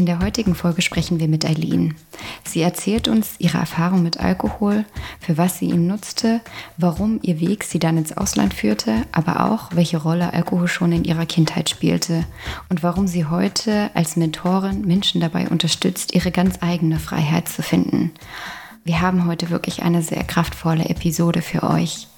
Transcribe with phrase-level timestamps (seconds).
[0.00, 1.94] In der heutigen Folge sprechen wir mit Eileen.
[2.42, 4.86] Sie erzählt uns ihre Erfahrung mit Alkohol,
[5.20, 6.40] für was sie ihn nutzte,
[6.78, 11.04] warum ihr Weg sie dann ins Ausland führte, aber auch welche Rolle Alkohol schon in
[11.04, 12.24] ihrer Kindheit spielte
[12.70, 18.10] und warum sie heute als Mentorin Menschen dabei unterstützt, ihre ganz eigene Freiheit zu finden.
[18.84, 22.08] Wir haben heute wirklich eine sehr kraftvolle Episode für euch.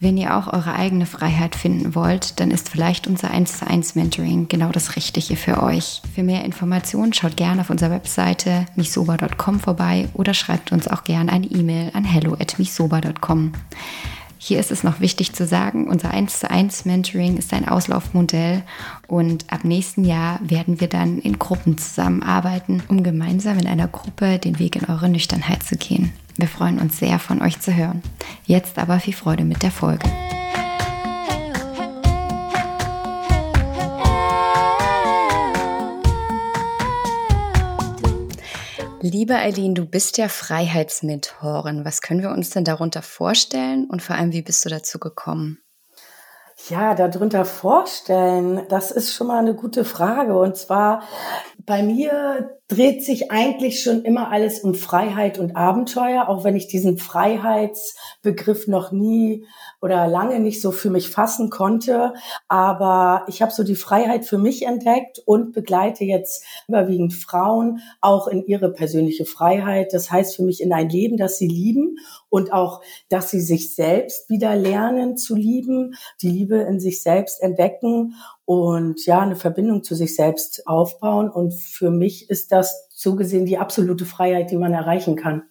[0.00, 3.96] Wenn ihr auch eure eigene Freiheit finden wollt, dann ist vielleicht unser 1 zu 1
[3.96, 6.02] Mentoring genau das Richtige für euch.
[6.14, 11.32] Für mehr Informationen schaut gerne auf unserer Webseite misober.com vorbei oder schreibt uns auch gerne
[11.32, 13.52] eine E-Mail an hello@misober.com.
[14.38, 18.62] Hier ist es noch wichtig zu sagen, unser 1 zu 1 Mentoring ist ein Auslaufmodell
[19.08, 24.38] und ab nächsten Jahr werden wir dann in Gruppen zusammenarbeiten, um gemeinsam in einer Gruppe
[24.38, 26.12] den Weg in eure Nüchternheit zu gehen.
[26.38, 28.00] Wir freuen uns sehr, von euch zu hören.
[28.44, 30.08] Jetzt aber viel Freude mit der Folge.
[39.00, 41.84] Liebe Eileen, du bist ja Freiheitsmentorin.
[41.84, 45.58] Was können wir uns denn darunter vorstellen und vor allem, wie bist du dazu gekommen?
[46.68, 50.38] Ja, darunter vorstellen, das ist schon mal eine gute Frage.
[50.38, 51.02] Und zwar,
[51.66, 56.68] bei mir dreht sich eigentlich schon immer alles um Freiheit und Abenteuer, auch wenn ich
[56.68, 59.46] diesen Freiheitsbegriff noch nie
[59.80, 62.12] oder lange nicht so für mich fassen konnte.
[62.46, 68.28] Aber ich habe so die Freiheit für mich entdeckt und begleite jetzt überwiegend Frauen auch
[68.28, 69.94] in ihre persönliche Freiheit.
[69.94, 71.96] Das heißt für mich in ein Leben, das sie lieben
[72.28, 77.42] und auch, dass sie sich selbst wieder lernen zu lieben, die Liebe in sich selbst
[77.42, 78.14] entdecken
[78.48, 81.28] und ja, eine Verbindung zu sich selbst aufbauen.
[81.28, 85.42] Und für mich ist das so gesehen die absolute Freiheit, die man erreichen kann.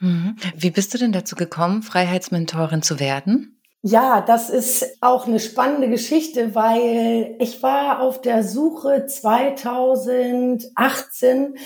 [0.00, 0.36] Mhm.
[0.56, 3.54] wie bist du denn dazu gekommen, Freiheitsmentorin zu werden?
[3.86, 11.58] Ja, das ist auch eine spannende Geschichte, weil ich war auf der Suche 2018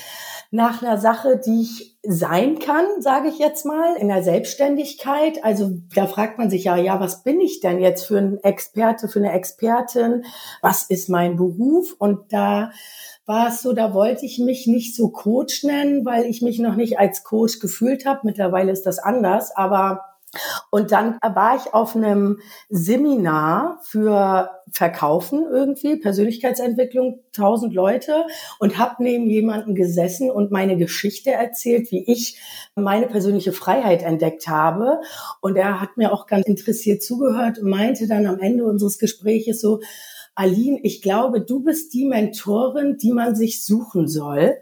[0.50, 5.44] nach einer Sache, die ich sein kann, sage ich jetzt mal, in der Selbstständigkeit.
[5.44, 9.06] Also da fragt man sich ja, ja, was bin ich denn jetzt für ein Experte,
[9.06, 10.25] für eine Expertin?
[10.60, 11.94] Was ist mein Beruf?
[11.99, 12.72] Und da
[13.28, 16.76] war es so, da wollte ich mich nicht so Coach nennen, weil ich mich noch
[16.76, 18.20] nicht als Coach gefühlt habe.
[18.24, 20.00] Mittlerweile ist das anders, aber
[20.70, 28.26] und dann war ich auf einem Seminar für Verkaufen irgendwie, Persönlichkeitsentwicklung, tausend Leute
[28.58, 32.38] und habe neben jemanden gesessen und meine Geschichte erzählt, wie ich
[32.74, 35.00] meine persönliche Freiheit entdeckt habe.
[35.40, 39.62] Und er hat mir auch ganz interessiert zugehört und meinte dann am Ende unseres Gespräches
[39.62, 39.80] so,
[40.38, 44.54] Aline, ich glaube, du bist die Mentorin, die man sich suchen soll.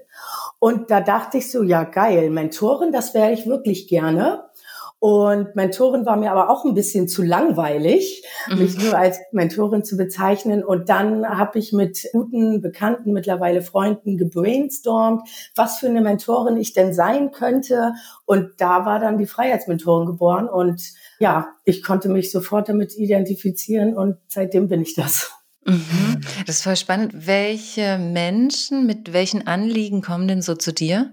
[0.58, 4.44] Und da dachte ich so, ja geil, Mentorin, das wäre ich wirklich gerne.
[4.98, 8.58] Und Mentorin war mir aber auch ein bisschen zu langweilig, Mhm.
[8.58, 10.64] mich nur als Mentorin zu bezeichnen.
[10.64, 16.72] Und dann habe ich mit guten Bekannten, mittlerweile Freunden gebrainstormt, was für eine Mentorin ich
[16.72, 17.92] denn sein könnte.
[18.24, 20.48] Und da war dann die Freiheitsmentorin geboren.
[20.48, 20.82] Und
[21.18, 25.35] ja, ich konnte mich sofort damit identifizieren und seitdem bin ich das.
[25.66, 26.20] Mhm.
[26.46, 27.26] Das ist voll spannend.
[27.26, 31.12] Welche Menschen mit welchen Anliegen kommen denn so zu dir?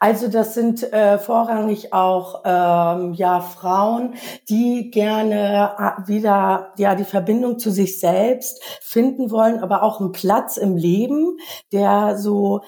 [0.00, 4.14] Also das sind äh, vorrangig auch ähm, ja Frauen,
[4.48, 10.10] die gerne äh, wieder ja die Verbindung zu sich selbst finden wollen, aber auch einen
[10.10, 11.36] Platz im Leben,
[11.70, 12.62] der so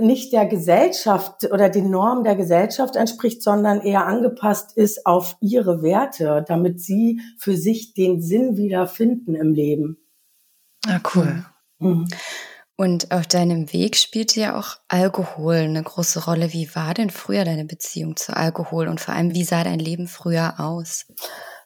[0.00, 5.82] nicht der Gesellschaft oder den Normen der Gesellschaft entspricht, sondern eher angepasst ist auf ihre
[5.82, 9.98] Werte, damit sie für sich den Sinn wieder finden im Leben.
[10.88, 11.44] Ah, cool.
[11.78, 12.08] Mhm.
[12.76, 16.52] Und auf deinem Weg spielte ja auch Alkohol eine große Rolle.
[16.52, 20.06] Wie war denn früher deine Beziehung zu Alkohol und vor allem, wie sah dein Leben
[20.06, 21.06] früher aus?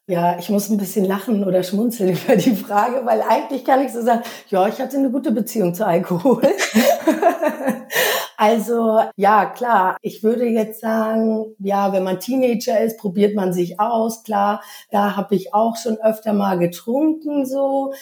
[0.08, 3.92] Ja, ich muss ein bisschen lachen oder schmunzeln über die Frage, weil eigentlich kann ich
[3.92, 6.42] so sagen, ja, ich hatte eine gute Beziehung zu Alkohol.
[8.36, 13.78] also ja, klar, ich würde jetzt sagen, ja, wenn man Teenager ist, probiert man sich
[13.78, 14.62] aus, klar.
[14.90, 17.92] Da habe ich auch schon öfter mal getrunken so.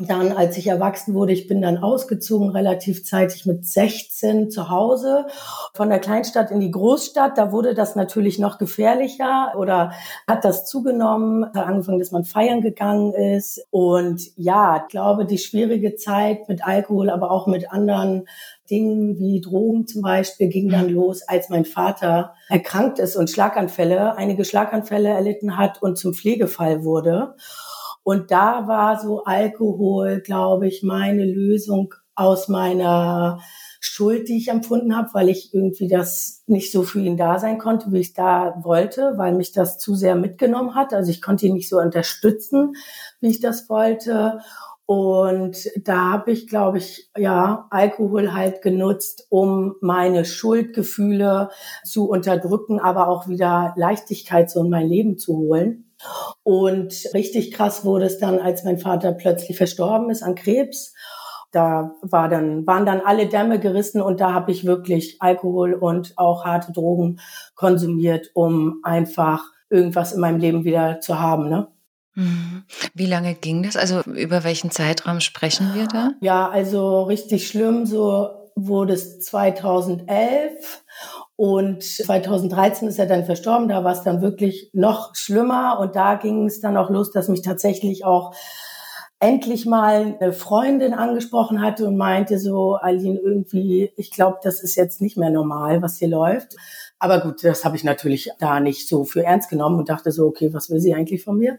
[0.00, 5.26] Dann, als ich erwachsen wurde, ich bin dann ausgezogen, relativ zeitig mit 16 zu Hause,
[5.74, 7.36] von der Kleinstadt in die Großstadt.
[7.36, 9.90] Da wurde das natürlich noch gefährlicher oder
[10.28, 13.66] hat das zugenommen, hat angefangen, dass man feiern gegangen ist.
[13.70, 18.28] Und ja, ich glaube, die schwierige Zeit mit Alkohol, aber auch mit anderen
[18.70, 24.16] Dingen wie Drogen zum Beispiel ging dann los, als mein Vater erkrankt ist und Schlaganfälle,
[24.16, 27.34] einige Schlaganfälle erlitten hat und zum Pflegefall wurde.
[28.08, 33.40] Und da war so Alkohol, glaube ich, meine Lösung aus meiner
[33.80, 37.58] Schuld, die ich empfunden habe, weil ich irgendwie das nicht so für ihn da sein
[37.58, 40.94] konnte, wie ich da wollte, weil mich das zu sehr mitgenommen hat.
[40.94, 42.76] Also ich konnte ihn nicht so unterstützen,
[43.20, 44.40] wie ich das wollte.
[44.86, 51.50] Und da habe ich, glaube ich, ja, Alkohol halt genutzt, um meine Schuldgefühle
[51.84, 55.87] zu unterdrücken, aber auch wieder Leichtigkeit so in mein Leben zu holen.
[56.42, 60.94] Und richtig krass wurde es dann, als mein Vater plötzlich verstorben ist an Krebs.
[61.50, 66.12] Da war dann, waren dann alle Dämme gerissen und da habe ich wirklich Alkohol und
[66.16, 67.20] auch harte Drogen
[67.54, 71.48] konsumiert, um einfach irgendwas in meinem Leben wieder zu haben.
[71.48, 71.68] Ne?
[72.14, 72.64] Mhm.
[72.94, 73.76] Wie lange ging das?
[73.76, 76.12] Also über welchen Zeitraum sprechen wir da?
[76.20, 77.86] Ja, also richtig schlimm.
[77.86, 80.84] So wurde es 2011
[81.40, 86.16] und 2013 ist er dann verstorben, da war es dann wirklich noch schlimmer und da
[86.16, 88.34] ging es dann auch los, dass mich tatsächlich auch
[89.20, 94.74] endlich mal eine Freundin angesprochen hatte und meinte so, Aline, irgendwie, ich glaube, das ist
[94.74, 96.56] jetzt nicht mehr normal, was hier läuft.
[96.98, 100.26] Aber gut, das habe ich natürlich da nicht so für ernst genommen und dachte so,
[100.26, 101.56] okay, was will sie eigentlich von mir?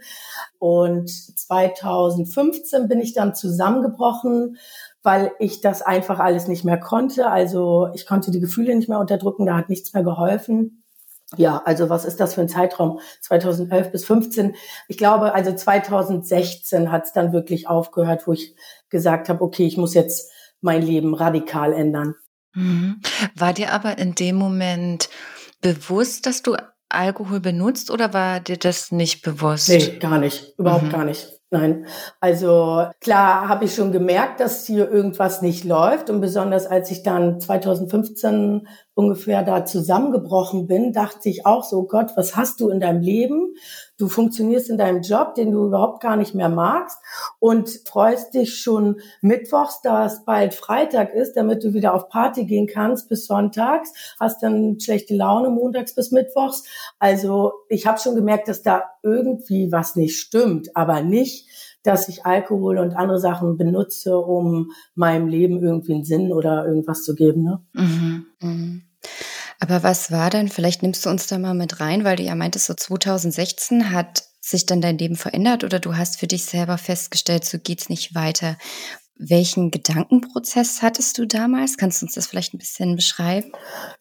[0.57, 4.57] Und 2015 bin ich dann zusammengebrochen,
[5.03, 7.29] weil ich das einfach alles nicht mehr konnte.
[7.29, 10.83] Also ich konnte die Gefühle nicht mehr unterdrücken, da hat nichts mehr geholfen.
[11.37, 12.99] Ja, also was ist das für ein Zeitraum?
[13.21, 14.55] 2011 bis 15.
[14.87, 18.55] Ich glaube, also 2016 hat es dann wirklich aufgehört, wo ich
[18.89, 20.31] gesagt habe, okay, ich muss jetzt
[20.61, 22.15] mein Leben radikal ändern.
[22.55, 23.01] Mhm.
[23.35, 25.09] War dir aber in dem Moment
[25.61, 26.55] bewusst, dass du
[26.89, 29.69] Alkohol benutzt oder war dir das nicht bewusst?
[29.69, 30.55] Nee, gar nicht.
[30.57, 30.91] Überhaupt mhm.
[30.91, 31.38] gar nicht.
[31.51, 31.87] Nein,
[32.19, 36.11] also klar habe ich schon gemerkt, dass hier irgendwas nicht läuft.
[36.11, 42.11] Und besonders als ich dann 2015 ungefähr da zusammengebrochen bin, dachte ich auch so, Gott,
[42.15, 43.55] was hast du in deinem Leben?
[43.97, 46.97] Du funktionierst in deinem Job, den du überhaupt gar nicht mehr magst
[47.39, 52.45] und freust dich schon mittwochs, da es bald Freitag ist, damit du wieder auf Party
[52.45, 56.63] gehen kannst bis sonntags, hast dann schlechte Laune montags bis mittwochs.
[56.97, 61.47] Also ich habe schon gemerkt, dass da irgendwie was nicht stimmt, aber nicht,
[61.83, 67.03] dass ich Alkohol und andere Sachen benutze, um meinem Leben irgendwie einen Sinn oder irgendwas
[67.03, 67.43] zu geben.
[67.43, 67.59] Ne?
[67.73, 68.25] Mhm.
[68.41, 68.81] Mhm.
[69.59, 72.35] Aber was war denn, vielleicht nimmst du uns da mal mit rein, weil du ja
[72.35, 76.77] meintest, so 2016 hat sich dann dein Leben verändert oder du hast für dich selber
[76.77, 78.57] festgestellt, so geht's nicht weiter.
[79.21, 81.75] Welchen Gedankenprozess hattest du damals?
[81.75, 83.51] Kannst du uns das vielleicht ein bisschen beschreiben?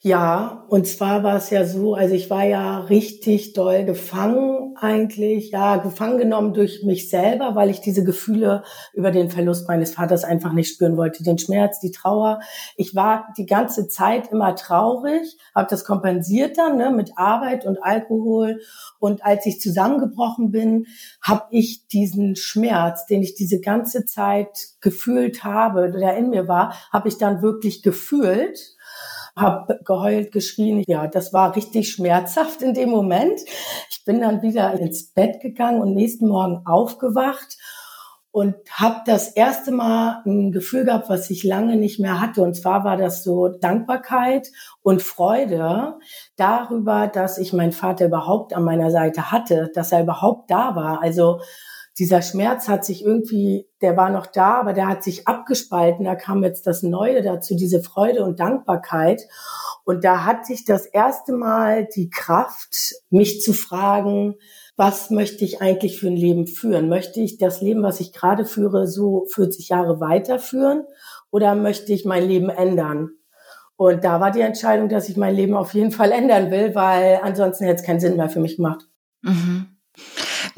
[0.01, 5.51] Ja, und zwar war es ja so, also ich war ja richtig doll gefangen eigentlich,
[5.51, 8.63] ja, gefangen genommen durch mich selber, weil ich diese Gefühle
[8.95, 12.39] über den Verlust meines Vaters einfach nicht spüren wollte, den Schmerz, die Trauer.
[12.77, 17.83] Ich war die ganze Zeit immer traurig, habe das kompensiert dann ne, mit Arbeit und
[17.83, 18.61] Alkohol
[19.01, 20.87] und als ich zusammengebrochen bin,
[21.21, 25.08] habe ich diesen Schmerz, den ich diese ganze Zeit gefühlt
[25.45, 28.77] habe, der in mir war, habe ich dann wirklich gefühlt
[29.37, 30.83] habe geheult, geschrien.
[30.87, 33.41] Ja, das war richtig schmerzhaft in dem Moment.
[33.91, 37.57] Ich bin dann wieder ins Bett gegangen und nächsten Morgen aufgewacht
[38.31, 42.43] und habe das erste Mal ein Gefühl gehabt, was ich lange nicht mehr hatte.
[42.43, 44.49] Und zwar war das so Dankbarkeit
[44.83, 45.97] und Freude
[46.37, 51.03] darüber, dass ich meinen Vater überhaupt an meiner Seite hatte, dass er überhaupt da war.
[51.03, 51.41] Also
[51.99, 56.05] dieser Schmerz hat sich irgendwie, der war noch da, aber der hat sich abgespalten.
[56.05, 59.23] Da kam jetzt das Neue dazu, diese Freude und Dankbarkeit.
[59.85, 64.37] Und da hatte ich das erste Mal die Kraft, mich zu fragen,
[64.77, 66.89] was möchte ich eigentlich für ein Leben führen?
[66.89, 70.85] Möchte ich das Leben, was ich gerade führe, so 40 Jahre weiterführen
[71.33, 73.11] oder möchte ich mein Leben ändern?
[73.75, 77.21] Und da war die Entscheidung, dass ich mein Leben auf jeden Fall ändern will, weil
[77.23, 78.89] ansonsten hätte es keinen Sinn mehr für mich gemacht.
[79.23, 79.79] Mhm.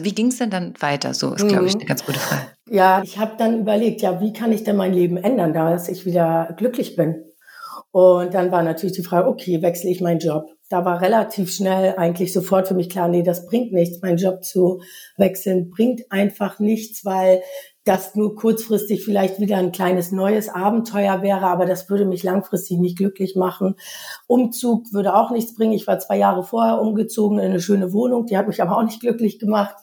[0.02, 1.14] Wie ging es denn dann weiter?
[1.14, 1.80] So ist, glaube ich, mhm.
[1.80, 2.42] eine ganz gute Frage.
[2.68, 6.06] Ja, ich habe dann überlegt, ja, wie kann ich denn mein Leben ändern, dass ich
[6.06, 7.24] wieder glücklich bin?
[7.92, 10.46] Und dann war natürlich die Frage, okay, wechsle ich meinen Job?
[10.68, 14.00] Da war relativ schnell eigentlich sofort für mich klar, nee, das bringt nichts.
[14.02, 14.80] Meinen Job zu
[15.16, 17.42] wechseln bringt einfach nichts, weil
[17.84, 22.78] das nur kurzfristig vielleicht wieder ein kleines neues Abenteuer wäre, aber das würde mich langfristig
[22.78, 23.76] nicht glücklich machen.
[24.26, 25.72] Umzug würde auch nichts bringen.
[25.72, 28.82] Ich war zwei Jahre vorher umgezogen in eine schöne Wohnung, die hat mich aber auch
[28.82, 29.76] nicht glücklich gemacht.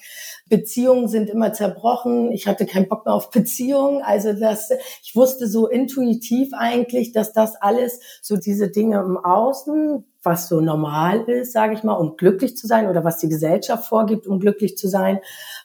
[0.50, 2.32] Beziehungen sind immer zerbrochen.
[2.32, 4.02] Ich hatte keinen Bock mehr auf Beziehungen.
[4.02, 4.70] Also das,
[5.04, 10.60] ich wusste so intuitiv eigentlich, dass das alles so diese Dinge im Außen, was so
[10.62, 14.40] normal ist, sage ich mal, um glücklich zu sein oder was die Gesellschaft vorgibt, um
[14.40, 15.20] glücklich zu sein,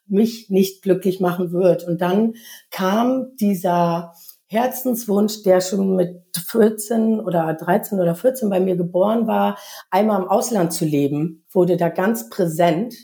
[0.07, 1.87] mich nicht glücklich machen wird.
[1.87, 2.35] Und dann
[2.71, 4.12] kam dieser
[4.53, 9.59] Herzenswunsch, der schon mit 14 oder 13 oder 14 bei mir geboren war,
[9.91, 12.95] einmal im Ausland zu leben, wurde da ganz präsent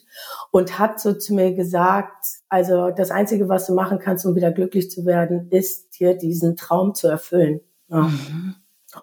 [0.59, 4.51] und hat so zu mir gesagt, also das Einzige, was du machen kannst, um wieder
[4.51, 7.61] glücklich zu werden, ist dir diesen Traum zu erfüllen.
[7.87, 8.57] Mhm.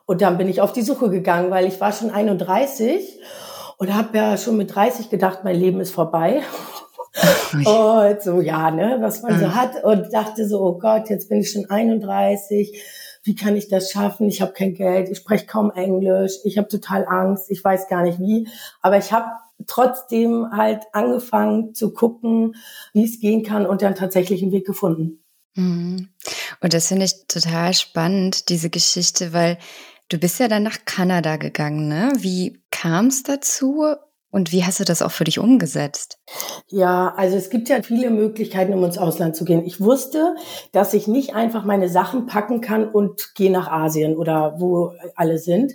[0.05, 3.21] Und dann bin ich auf die Suche gegangen, weil ich war schon 31
[3.77, 6.41] und habe ja schon mit 30 gedacht, mein Leben ist vorbei.
[7.53, 9.55] und so, ja, ne, was man so mhm.
[9.55, 9.81] hat.
[9.81, 12.83] Und dachte so, oh Gott, jetzt bin ich schon 31.
[13.25, 14.29] Wie kann ich das schaffen?
[14.29, 18.03] Ich habe kein Geld, ich spreche kaum Englisch, ich habe total Angst, ich weiß gar
[18.03, 18.47] nicht wie.
[18.81, 19.25] Aber ich habe
[19.65, 22.55] trotzdem halt angefangen zu gucken,
[22.93, 25.23] wie es gehen kann und dann tatsächlich einen Weg gefunden.
[25.55, 26.09] Mhm.
[26.61, 29.57] Und das finde ich total spannend, diese Geschichte, weil
[30.09, 32.13] du bist ja dann nach Kanada gegangen, ne?
[32.17, 33.95] Wie kam es dazu
[34.35, 36.19] und wie hast du das auch für dich umgesetzt?
[36.67, 39.63] Ja, also es gibt ja viele Möglichkeiten, um ins Ausland zu gehen.
[39.65, 40.35] Ich wusste,
[40.73, 45.37] dass ich nicht einfach meine Sachen packen kann und gehe nach Asien oder wo alle
[45.37, 45.71] sind,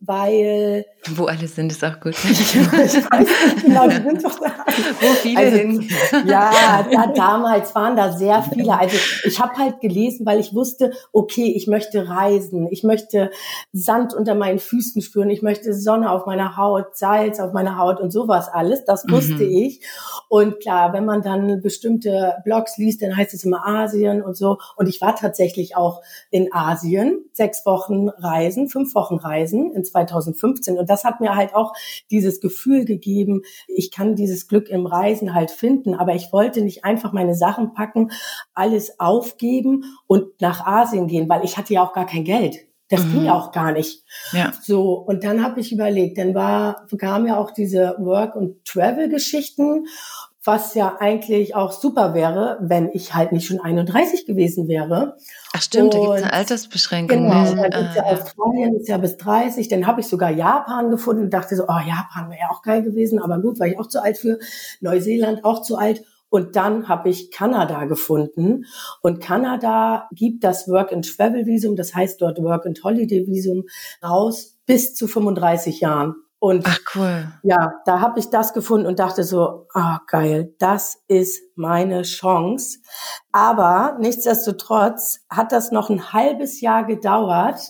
[0.00, 2.14] weil wo alle sind, ist auch gut.
[2.24, 4.46] ich weiß nicht genau, die sind doch da.
[5.00, 5.88] Wo viele also, hin.
[6.26, 8.78] Ja, da, damals waren da sehr viele.
[8.78, 13.30] Also ich habe halt gelesen, weil ich wusste, okay, ich möchte reisen, ich möchte
[13.72, 17.97] Sand unter meinen Füßen spüren, ich möchte Sonne auf meiner Haut, Salz auf meiner Haut
[18.00, 18.84] und sowas alles.
[18.84, 19.50] Das wusste mhm.
[19.50, 19.80] ich.
[20.28, 24.58] Und klar, wenn man dann bestimmte Blogs liest, dann heißt es immer Asien und so.
[24.76, 30.78] Und ich war tatsächlich auch in Asien, sechs Wochen Reisen, fünf Wochen Reisen in 2015.
[30.78, 31.72] Und das hat mir halt auch
[32.10, 35.94] dieses Gefühl gegeben, ich kann dieses Glück im Reisen halt finden.
[35.94, 38.10] Aber ich wollte nicht einfach meine Sachen packen,
[38.54, 42.68] alles aufgeben und nach Asien gehen, weil ich hatte ja auch gar kein Geld.
[42.88, 43.12] Das mhm.
[43.12, 44.02] ging auch gar nicht.
[44.32, 44.52] Ja.
[44.62, 49.86] So, und dann habe ich überlegt, dann war, kam ja auch diese Work- und Travel-Geschichten,
[50.48, 55.16] was ja eigentlich auch super wäre, wenn ich halt nicht schon 31 gewesen wäre.
[55.52, 57.24] Ach stimmt, und, da gibt es eine Altersbeschränkung.
[57.24, 57.68] Genau, ne?
[57.70, 59.68] da gibt es ja ah, Australien, ist ja bis 30.
[59.68, 62.82] Dann habe ich sogar Japan gefunden und dachte so, oh, Japan wäre ja auch geil
[62.82, 64.38] gewesen, aber gut, war ich auch zu alt für.
[64.80, 66.02] Neuseeland auch zu alt.
[66.30, 68.64] Und dann habe ich Kanada gefunden.
[69.02, 73.64] Und Kanada gibt das Work-and-Travel-Visum, das heißt dort Work-and-Holiday-Visum,
[74.02, 76.14] raus bis zu 35 Jahren.
[76.40, 77.32] Und Ach cool.
[77.42, 82.78] Ja, da habe ich das gefunden und dachte so, ah geil, das ist meine Chance.
[83.32, 87.60] Aber nichtsdestotrotz hat das noch ein halbes Jahr gedauert,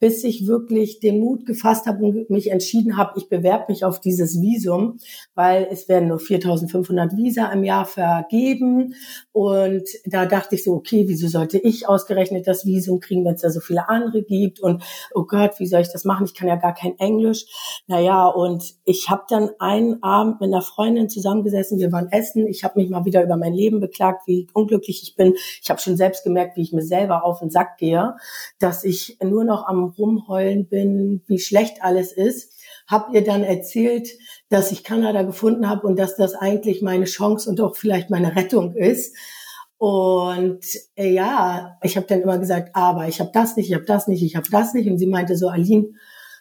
[0.00, 4.00] bis ich wirklich den Mut gefasst habe und mich entschieden habe, ich bewerbe mich auf
[4.00, 4.98] dieses Visum,
[5.34, 8.94] weil es werden nur 4.500 Visa im Jahr vergeben.
[9.32, 13.42] Und da dachte ich so, okay, wieso sollte ich ausgerechnet das Visum kriegen, wenn es
[13.42, 14.60] da so viele andere gibt?
[14.60, 14.82] Und
[15.14, 16.26] oh Gott, wie soll ich das machen?
[16.26, 17.46] Ich kann ja gar kein Englisch.
[17.86, 21.78] Naja, und ich habe dann einen Abend mit einer Freundin zusammengesessen.
[21.78, 22.46] Wir waren essen.
[22.46, 25.34] Ich habe mich mal wieder über mein Leben beklagt, wie unglücklich ich bin.
[25.62, 28.14] Ich habe schon selbst gemerkt, wie ich mir selber auf den Sack gehe,
[28.58, 32.52] dass ich nur noch am Rumheulen bin, wie schlecht alles ist,
[32.86, 34.08] hab ihr dann erzählt,
[34.48, 38.36] dass ich Kanada gefunden habe und dass das eigentlich meine Chance und auch vielleicht meine
[38.36, 39.16] Rettung ist.
[39.78, 40.64] Und
[40.94, 44.06] äh, ja, ich habe dann immer gesagt, aber ich habe das nicht, ich habe das
[44.06, 44.88] nicht, ich habe das nicht.
[44.88, 45.88] Und sie meinte so, Aline,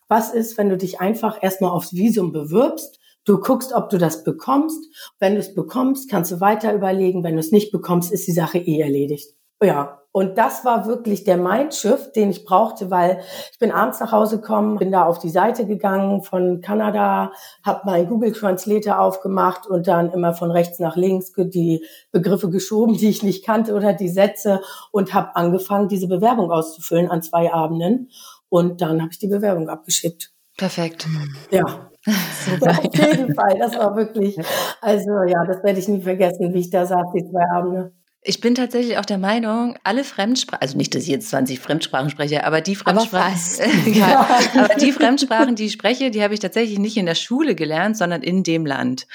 [0.08, 3.00] was ist, wenn du dich einfach erstmal aufs Visum bewirbst?
[3.26, 4.84] Du guckst, ob du das bekommst.
[5.20, 7.24] Wenn du es bekommst, kannst du weiter überlegen.
[7.24, 9.36] Wenn du es nicht bekommst, ist die Sache eh erledigt.
[9.62, 14.12] Ja, und das war wirklich der Mindshift, den ich brauchte, weil ich bin abends nach
[14.12, 17.32] Hause gekommen, bin da auf die Seite gegangen von Kanada,
[17.66, 22.96] habe meinen Google Translator aufgemacht und dann immer von rechts nach links die Begriffe geschoben,
[22.96, 24.62] die ich nicht kannte oder die Sätze
[24.92, 28.12] und habe angefangen, diese Bewerbung auszufüllen an zwei Abenden.
[28.50, 30.32] Und dann habe ich die Bewerbung abgeschickt.
[30.58, 31.08] Perfekt.
[31.50, 31.90] Ja.
[32.06, 32.80] Super.
[32.80, 33.58] Auf jeden Fall.
[33.60, 34.38] Das war wirklich,
[34.82, 37.94] also ja, das werde ich nie vergessen, wie ich da saß, die zwei Abende.
[38.26, 42.10] Ich bin tatsächlich auch der Meinung, alle Fremdsprachen, also nicht, dass ich jetzt 20 Fremdsprachen
[42.10, 46.40] spreche, aber die Fremdsprachen, aber, ja, aber die Fremdsprachen, die ich spreche, die habe ich
[46.40, 49.08] tatsächlich nicht in der Schule gelernt, sondern in dem Land.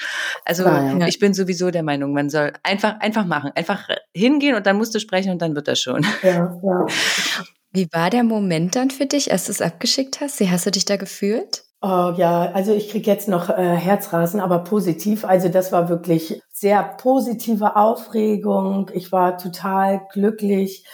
[0.45, 1.07] Also ja.
[1.07, 4.93] ich bin sowieso der Meinung, man soll einfach, einfach machen, einfach hingehen und dann musst
[4.93, 6.05] du sprechen und dann wird das schon.
[6.21, 6.85] Ja, ja.
[7.71, 10.39] Wie war der Moment dann für dich, als du es abgeschickt hast?
[10.39, 11.63] Wie hast du dich da gefühlt?
[11.81, 15.23] Oh ja, also ich krieg jetzt noch äh, Herzrasen, aber positiv.
[15.23, 18.91] Also das war wirklich sehr positive Aufregung.
[18.93, 20.85] Ich war total glücklich.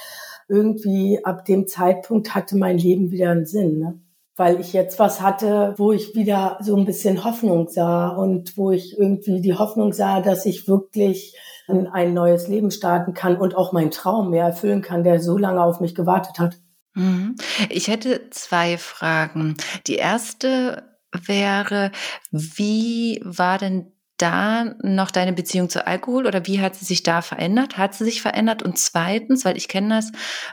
[0.47, 3.99] Irgendwie ab dem Zeitpunkt hatte mein Leben wieder einen Sinn, ne?
[4.35, 8.69] weil ich jetzt was hatte, wo ich wieder so ein bisschen Hoffnung sah und wo
[8.69, 11.35] ich irgendwie die Hoffnung sah, dass ich wirklich
[11.67, 15.35] in ein neues Leben starten kann und auch meinen Traum mehr erfüllen kann, der so
[15.35, 16.57] lange auf mich gewartet hat.
[16.95, 17.35] Mhm.
[17.69, 19.55] Ich hätte zwei Fragen.
[19.87, 21.91] Die erste wäre,
[22.31, 27.21] wie war denn da noch deine Beziehung zu Alkohol oder wie hat sie sich da
[27.21, 27.77] verändert?
[27.77, 28.63] Hat sie sich verändert?
[28.63, 30.11] Und zweitens, weil ich kenne das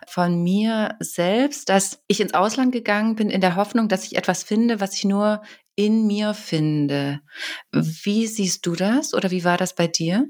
[0.09, 4.43] von mir selbst, dass ich ins Ausland gegangen bin in der Hoffnung, dass ich etwas
[4.43, 5.43] finde, was ich nur
[5.77, 7.21] in mir finde.
[7.71, 10.27] Wie siehst du das oder wie war das bei dir?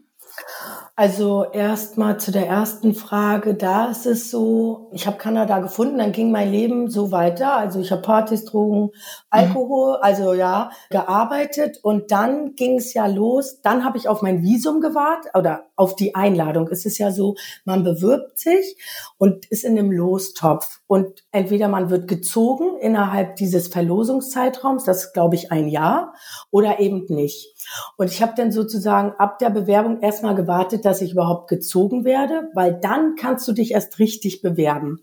[0.94, 6.12] Also erstmal zu der ersten Frage, da ist es so, ich habe Kanada gefunden, dann
[6.12, 7.56] ging mein Leben so weiter.
[7.56, 8.90] Also ich habe Partys, Drogen,
[9.30, 10.02] Alkohol, mhm.
[10.02, 13.62] also ja, gearbeitet und dann ging es ja los.
[13.62, 16.68] Dann habe ich auf mein Visum gewartet oder auf die Einladung.
[16.68, 18.76] Es ist ja so, man bewirbt sich
[19.16, 25.12] und ist in einem Lostopf und entweder man wird gezogen innerhalb dieses Verlosungszeitraums, das ist
[25.14, 26.12] glaube ich ein Jahr,
[26.50, 27.56] oder eben nicht.
[27.96, 32.50] Und ich habe dann sozusagen ab der Bewerbung erstmal gewartet, dass ich überhaupt gezogen werde,
[32.52, 35.00] weil dann kannst du dich erst richtig bewerben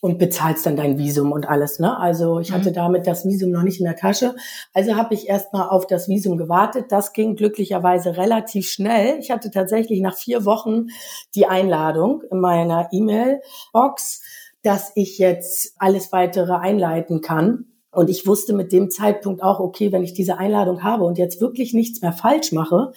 [0.00, 1.80] und bezahlst dann dein Visum und alles.
[1.80, 1.98] Ne?
[1.98, 2.74] Also ich hatte mhm.
[2.74, 4.36] damit das Visum noch nicht in der Tasche.
[4.72, 6.86] Also habe ich erstmal auf das Visum gewartet.
[6.90, 9.18] Das ging glücklicherweise relativ schnell.
[9.18, 10.86] Ich hatte tatsächlich nach vier Wochen
[11.34, 14.22] die Einladung in meiner E-Mail-Box,
[14.62, 17.66] dass ich jetzt alles weitere einleiten kann.
[17.90, 21.40] Und ich wusste mit dem Zeitpunkt auch, okay, wenn ich diese Einladung habe und jetzt
[21.40, 22.92] wirklich nichts mehr falsch mache,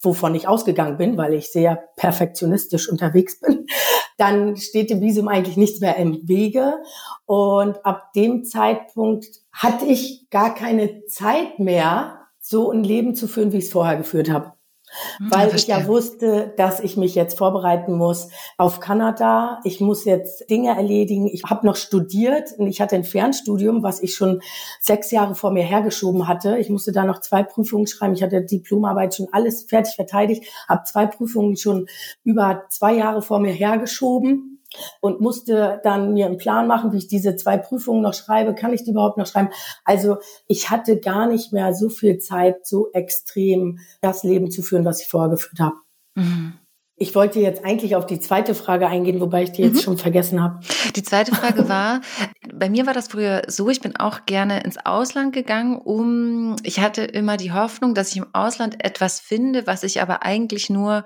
[0.00, 3.66] wovon ich ausgegangen bin, weil ich sehr perfektionistisch unterwegs bin,
[4.16, 6.74] dann steht dem Visum eigentlich nichts mehr im Wege.
[7.26, 13.52] Und ab dem Zeitpunkt hatte ich gar keine Zeit mehr, so ein Leben zu führen,
[13.52, 14.57] wie ich es vorher geführt habe.
[15.18, 19.60] Hm, Weil ich ja wusste, dass ich mich jetzt vorbereiten muss auf Kanada.
[19.64, 21.26] Ich muss jetzt Dinge erledigen.
[21.26, 24.40] Ich habe noch studiert und ich hatte ein Fernstudium, was ich schon
[24.80, 26.58] sechs Jahre vor mir hergeschoben hatte.
[26.58, 28.14] Ich musste da noch zwei Prüfungen schreiben.
[28.14, 31.86] Ich hatte Diplomarbeit schon alles fertig verteidigt, habe zwei Prüfungen schon
[32.24, 34.57] über zwei Jahre vor mir hergeschoben
[35.00, 38.54] und musste dann mir einen Plan machen, wie ich diese zwei Prüfungen noch schreibe.
[38.54, 39.50] Kann ich die überhaupt noch schreiben?
[39.84, 44.84] Also ich hatte gar nicht mehr so viel Zeit, so extrem das Leben zu führen,
[44.84, 45.76] was ich vorher geführt habe.
[46.14, 46.54] Mhm.
[47.00, 49.80] Ich wollte jetzt eigentlich auf die zweite Frage eingehen, wobei ich die jetzt mhm.
[49.80, 50.58] schon vergessen habe.
[50.96, 52.00] Die zweite Frage war,
[52.52, 56.80] bei mir war das früher so, ich bin auch gerne ins Ausland gegangen, um, ich
[56.80, 61.04] hatte immer die Hoffnung, dass ich im Ausland etwas finde, was ich aber eigentlich nur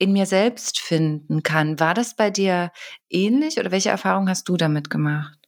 [0.00, 1.78] in mir selbst finden kann.
[1.78, 2.72] War das bei dir
[3.10, 5.38] ähnlich oder welche Erfahrungen hast du damit gemacht?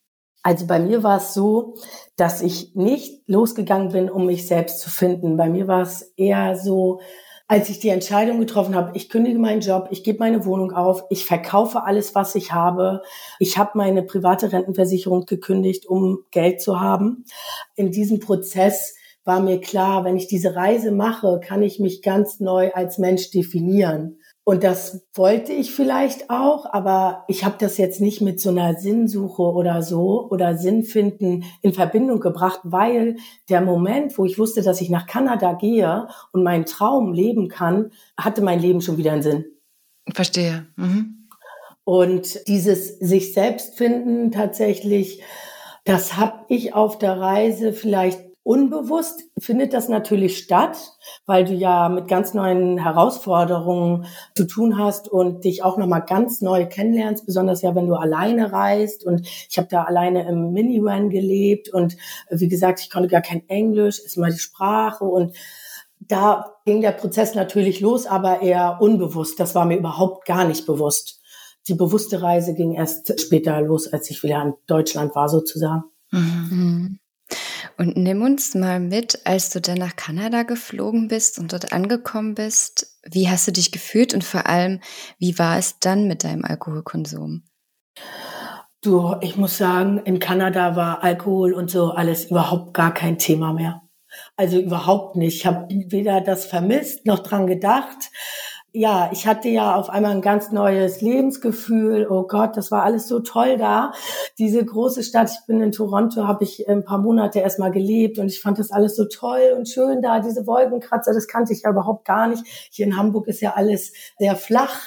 [0.45, 1.77] Also bei mir war es so,
[2.17, 5.37] dass ich nicht losgegangen bin, um mich selbst zu finden.
[5.37, 7.01] Bei mir war es eher so,
[7.49, 11.05] als ich die Entscheidung getroffen habe, ich kündige meinen Job, ich gebe meine Wohnung auf,
[11.11, 13.03] ich verkaufe alles, was ich habe.
[13.39, 17.25] Ich habe meine private Rentenversicherung gekündigt, um Geld zu haben.
[17.75, 22.41] In diesem Prozess war mir klar, wenn ich diese Reise mache, kann ich mich ganz
[22.41, 24.19] neu als Mensch definieren.
[24.45, 28.75] Und das wollte ich vielleicht auch, aber ich habe das jetzt nicht mit so einer
[28.75, 33.17] Sinnsuche oder so oder Sinnfinden in Verbindung gebracht, weil
[33.49, 37.93] der Moment, wo ich wusste, dass ich nach Kanada gehe und meinen Traum leben kann,
[38.17, 39.45] hatte mein Leben schon wieder einen Sinn.
[40.13, 40.67] Verstehe.
[40.75, 41.29] Mhm.
[41.85, 45.23] Und dieses sich selbst finden tatsächlich,
[45.85, 50.77] das habe ich auf der Reise vielleicht Unbewusst findet das natürlich statt,
[51.27, 56.41] weil du ja mit ganz neuen Herausforderungen zu tun hast und dich auch nochmal ganz
[56.41, 59.05] neu kennenlernst, besonders ja, wenn du alleine reist.
[59.05, 61.97] Und ich habe da alleine im Minivan gelebt und
[62.31, 65.37] wie gesagt, ich konnte gar kein Englisch, ist mal die Sprache und
[66.01, 69.39] da ging der Prozess natürlich los, aber eher unbewusst.
[69.39, 71.21] Das war mir überhaupt gar nicht bewusst.
[71.69, 75.85] Die bewusste Reise ging erst später los, als ich wieder in Deutschland war, sozusagen.
[76.11, 76.99] Mhm.
[77.79, 82.35] Und nimm uns mal mit, als du dann nach Kanada geflogen bist und dort angekommen
[82.35, 82.99] bist.
[83.05, 84.81] Wie hast du dich gefühlt und vor allem,
[85.19, 87.45] wie war es dann mit deinem Alkoholkonsum?
[88.83, 93.53] Du, ich muss sagen, in Kanada war Alkohol und so alles überhaupt gar kein Thema
[93.53, 93.83] mehr.
[94.37, 95.37] Also überhaupt nicht.
[95.37, 98.11] Ich habe weder das vermisst noch dran gedacht
[98.75, 102.07] ja, ich hatte ja auf einmal ein ganz neues Lebensgefühl.
[102.09, 103.93] Oh Gott, das war alles so toll da.
[104.39, 108.29] Diese große Stadt, ich bin in Toronto, habe ich ein paar Monate erstmal gelebt und
[108.29, 110.21] ich fand das alles so toll und schön da.
[110.21, 112.45] Diese Wolkenkratzer, das kannte ich ja überhaupt gar nicht.
[112.71, 114.81] Hier in Hamburg ist ja alles sehr flach.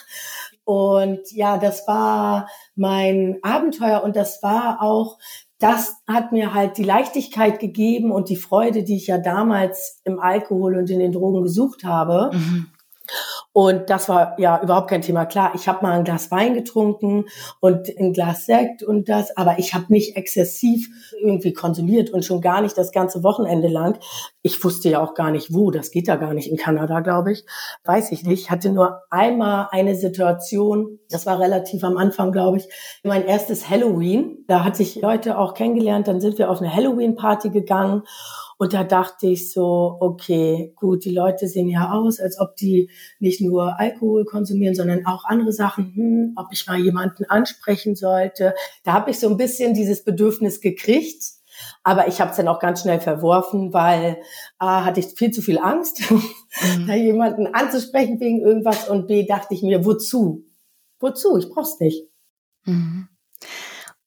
[0.63, 5.19] Und ja, das war mein Abenteuer und das war auch
[5.57, 10.19] das hat mir halt die Leichtigkeit gegeben und die Freude, die ich ja damals im
[10.19, 12.31] Alkohol und in den Drogen gesucht habe.
[12.33, 12.67] Mhm
[13.53, 15.25] Und das war ja überhaupt kein Thema.
[15.25, 17.25] Klar, ich habe mal ein Glas Wein getrunken
[17.59, 20.89] und ein Glas Sekt und das, aber ich habe nicht exzessiv
[21.21, 23.97] irgendwie konsumiert und schon gar nicht das ganze Wochenende lang.
[24.41, 25.71] Ich wusste ja auch gar nicht, wo.
[25.71, 27.45] Das geht da gar nicht in Kanada, glaube ich.
[27.83, 28.41] Weiß ich nicht.
[28.41, 32.67] Ich hatte nur einmal eine Situation, das war relativ am Anfang, glaube ich,
[33.03, 34.43] mein erstes Halloween.
[34.47, 36.07] Da hatte ich Leute auch kennengelernt.
[36.07, 38.03] Dann sind wir auf eine Halloween-Party gegangen
[38.57, 42.89] und da dachte ich so, okay, gut, die Leute sehen ja aus, als ob die
[43.19, 48.53] nicht nur Alkohol konsumieren, sondern auch andere Sachen, hm, ob ich mal jemanden ansprechen sollte.
[48.83, 51.23] Da habe ich so ein bisschen dieses Bedürfnis gekriegt.
[51.83, 54.17] Aber ich habe es dann auch ganz schnell verworfen, weil
[54.57, 56.85] A, hatte ich viel zu viel Angst, mhm.
[56.85, 60.45] da jemanden anzusprechen wegen irgendwas und B, dachte ich mir, wozu?
[60.99, 61.37] Wozu?
[61.37, 62.09] Ich brauch's nicht.
[62.65, 63.07] Mhm.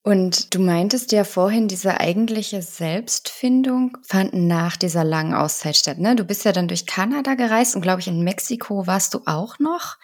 [0.09, 5.99] Und du meintest ja vorhin, diese eigentliche Selbstfindung fand nach dieser langen Auszeit statt.
[5.99, 6.16] Ne?
[6.16, 9.59] Du bist ja dann durch Kanada gereist und glaube ich in Mexiko warst du auch
[9.59, 9.99] noch.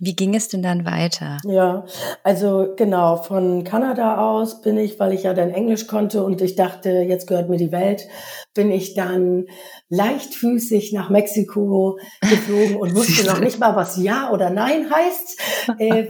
[0.00, 1.38] Wie ging es denn dann weiter?
[1.44, 1.84] Ja,
[2.22, 6.54] also genau, von Kanada aus bin ich, weil ich ja dann Englisch konnte und ich
[6.54, 8.06] dachte, jetzt gehört mir die Welt,
[8.54, 9.46] bin ich dann
[9.88, 15.40] leichtfüßig nach Mexiko geflogen und wusste noch nicht mal, was Ja oder Nein heißt
[15.78, 16.08] äh, äh,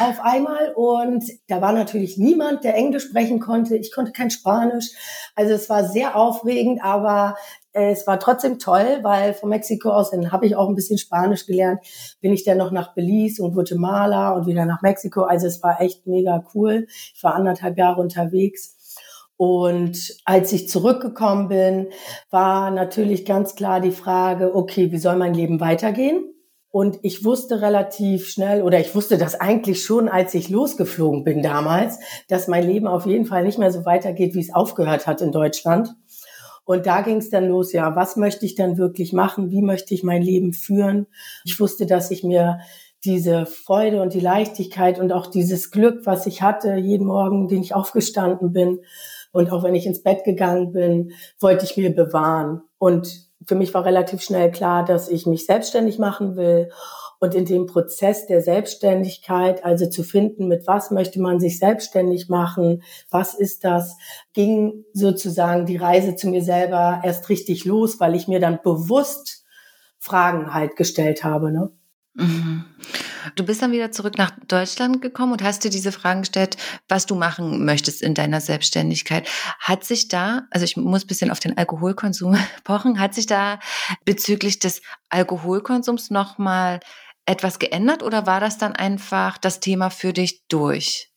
[0.00, 0.72] auf einmal.
[0.74, 3.76] Und da war natürlich niemand, der Englisch sprechen konnte.
[3.76, 4.90] Ich konnte kein Spanisch.
[5.36, 7.36] Also es war sehr aufregend, aber
[7.72, 11.46] es war trotzdem toll, weil von Mexiko aus, dann habe ich auch ein bisschen Spanisch
[11.46, 11.80] gelernt,
[12.20, 15.22] bin ich dann noch nach Belize und Guatemala und wieder nach Mexiko.
[15.22, 16.86] Also es war echt mega cool.
[17.14, 18.76] Ich war anderthalb Jahre unterwegs.
[19.36, 21.88] Und als ich zurückgekommen bin,
[22.30, 26.28] war natürlich ganz klar die Frage, okay, wie soll mein Leben weitergehen?
[26.70, 31.42] Und ich wusste relativ schnell, oder ich wusste das eigentlich schon, als ich losgeflogen bin
[31.42, 35.20] damals, dass mein Leben auf jeden Fall nicht mehr so weitergeht, wie es aufgehört hat
[35.20, 35.94] in Deutschland.
[36.64, 39.50] Und da ging es dann los, ja, was möchte ich dann wirklich machen?
[39.50, 41.06] Wie möchte ich mein Leben führen?
[41.44, 42.60] Ich wusste, dass ich mir
[43.04, 47.62] diese Freude und die Leichtigkeit und auch dieses Glück, was ich hatte, jeden Morgen, den
[47.62, 48.80] ich aufgestanden bin
[49.32, 52.62] und auch wenn ich ins Bett gegangen bin, wollte ich mir bewahren.
[52.78, 56.70] Und für mich war relativ schnell klar, dass ich mich selbstständig machen will
[57.22, 62.28] und in dem Prozess der Selbstständigkeit, also zu finden, mit was möchte man sich selbstständig
[62.28, 63.96] machen, was ist das,
[64.32, 69.44] ging sozusagen die Reise zu mir selber erst richtig los, weil ich mir dann bewusst
[70.00, 71.52] Fragen halt gestellt habe.
[71.52, 71.70] Ne?
[72.14, 72.64] Mhm.
[73.36, 76.56] Du bist dann wieder zurück nach Deutschland gekommen und hast dir diese Fragen gestellt,
[76.88, 79.28] was du machen möchtest in deiner Selbstständigkeit.
[79.60, 83.60] Hat sich da, also ich muss bisschen auf den Alkoholkonsum pochen, hat sich da
[84.04, 86.80] bezüglich des Alkoholkonsums nochmal
[87.26, 91.12] etwas geändert oder war das dann einfach das Thema für dich durch?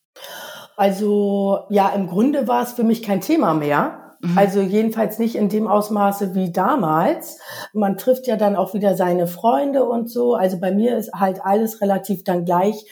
[0.77, 4.17] Also ja, im Grunde war es für mich kein Thema mehr.
[4.21, 4.37] Mhm.
[4.37, 7.39] Also jedenfalls nicht in dem Ausmaße wie damals.
[7.73, 10.35] Man trifft ja dann auch wieder seine Freunde und so.
[10.35, 12.85] Also bei mir ist halt alles relativ dann gleich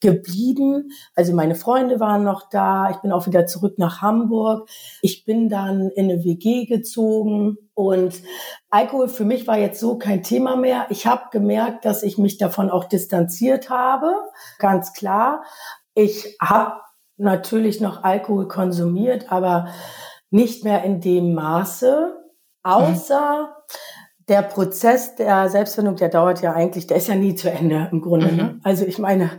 [0.00, 0.90] geblieben.
[1.14, 2.90] Also meine Freunde waren noch da.
[2.90, 4.68] Ich bin auch wieder zurück nach Hamburg.
[5.02, 8.24] Ich bin dann in eine WG gezogen und
[8.70, 10.86] Alkohol für mich war jetzt so kein Thema mehr.
[10.90, 14.12] Ich habe gemerkt, dass ich mich davon auch distanziert habe,
[14.58, 15.44] ganz klar.
[15.94, 16.80] Ich habe
[17.18, 19.68] natürlich noch Alkohol konsumiert, aber
[20.30, 22.16] nicht mehr in dem Maße,
[22.64, 23.56] außer
[24.26, 28.00] der Prozess der Selbstfindung, der dauert ja eigentlich, der ist ja nie zu Ende im
[28.00, 28.34] Grunde.
[28.34, 28.42] Ne?
[28.42, 28.60] Mhm.
[28.64, 29.30] Also ich meine,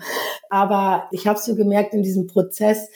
[0.49, 2.89] aber ich habe so gemerkt in diesem Prozess,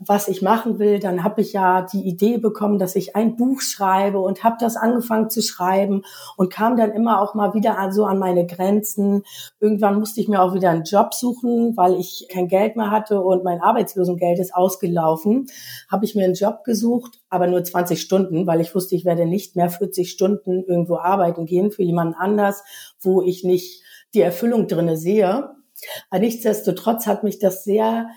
[0.00, 3.60] was ich machen will, dann habe ich ja die Idee bekommen, dass ich ein Buch
[3.60, 6.02] schreibe und habe das angefangen zu schreiben
[6.36, 9.24] und kam dann immer auch mal wieder so an meine Grenzen.
[9.60, 13.20] Irgendwann musste ich mir auch wieder einen Job suchen, weil ich kein Geld mehr hatte
[13.20, 15.46] und mein Arbeitslosengeld ist ausgelaufen.
[15.90, 19.26] Habe ich mir einen Job gesucht, aber nur 20 Stunden, weil ich wusste, ich werde
[19.26, 22.62] nicht mehr 40 Stunden irgendwo arbeiten gehen für jemanden anders,
[23.00, 23.82] wo ich nicht
[24.14, 25.50] die Erfüllung drinne sehe.
[26.10, 28.08] Aber nichtsdestotrotz hat mich das sehr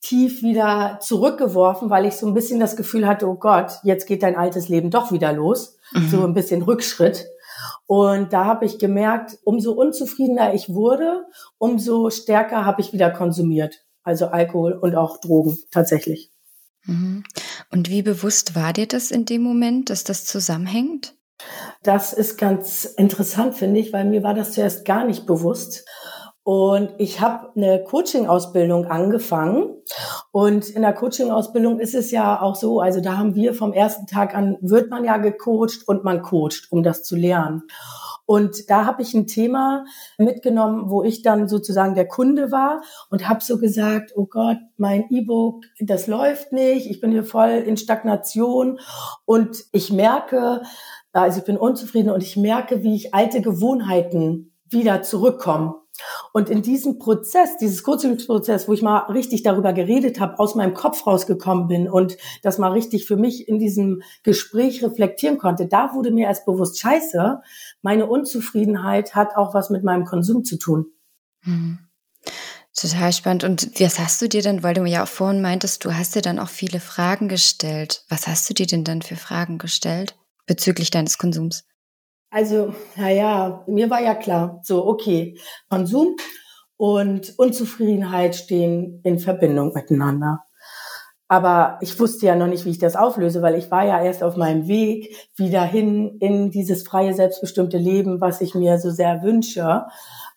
[0.00, 4.22] tief wieder zurückgeworfen, weil ich so ein bisschen das Gefühl hatte, oh Gott, jetzt geht
[4.22, 5.76] dein altes Leben doch wieder los.
[5.92, 6.08] Mhm.
[6.08, 7.26] So ein bisschen Rückschritt.
[7.86, 11.26] Und da habe ich gemerkt, umso unzufriedener ich wurde,
[11.58, 13.84] umso stärker habe ich wieder konsumiert.
[14.02, 16.30] Also Alkohol und auch Drogen tatsächlich.
[16.84, 17.24] Mhm.
[17.70, 21.14] Und wie bewusst war dir das in dem Moment, dass das zusammenhängt?
[21.82, 25.84] Das ist ganz interessant, finde ich, weil mir war das zuerst gar nicht bewusst.
[26.42, 29.74] Und ich habe eine Coaching-Ausbildung angefangen.
[30.32, 34.06] Und in der Coaching-Ausbildung ist es ja auch so, also da haben wir vom ersten
[34.06, 37.64] Tag an, wird man ja gecoacht und man coacht, um das zu lernen.
[38.30, 39.84] Und da habe ich ein Thema
[40.16, 45.10] mitgenommen, wo ich dann sozusagen der Kunde war und habe so gesagt, oh Gott, mein
[45.10, 48.78] E-Book, das läuft nicht, ich bin hier voll in Stagnation
[49.24, 50.62] und ich merke,
[51.12, 55.74] also ich bin unzufrieden und ich merke, wie ich alte Gewohnheiten wieder zurückkommen.
[56.32, 60.74] Und in diesem Prozess, dieses Coaching-Prozess, wo ich mal richtig darüber geredet habe, aus meinem
[60.74, 65.94] Kopf rausgekommen bin und das mal richtig für mich in diesem Gespräch reflektieren konnte, da
[65.94, 67.40] wurde mir erst bewusst, scheiße,
[67.82, 70.86] meine Unzufriedenheit hat auch was mit meinem Konsum zu tun.
[71.42, 71.78] Mhm.
[72.74, 73.44] Total spannend.
[73.44, 76.22] Und was hast du dir denn, weil du ja auch vorhin meintest, du hast dir
[76.22, 78.04] dann auch viele Fragen gestellt.
[78.08, 81.64] Was hast du dir denn dann für Fragen gestellt bezüglich deines Konsums?
[82.30, 85.36] Also, naja, mir war ja klar, so, okay,
[85.68, 86.16] Konsum
[86.76, 90.44] und Unzufriedenheit stehen in Verbindung miteinander.
[91.26, 94.22] Aber ich wusste ja noch nicht, wie ich das auflöse, weil ich war ja erst
[94.22, 99.22] auf meinem Weg wieder hin in dieses freie, selbstbestimmte Leben, was ich mir so sehr
[99.22, 99.86] wünsche.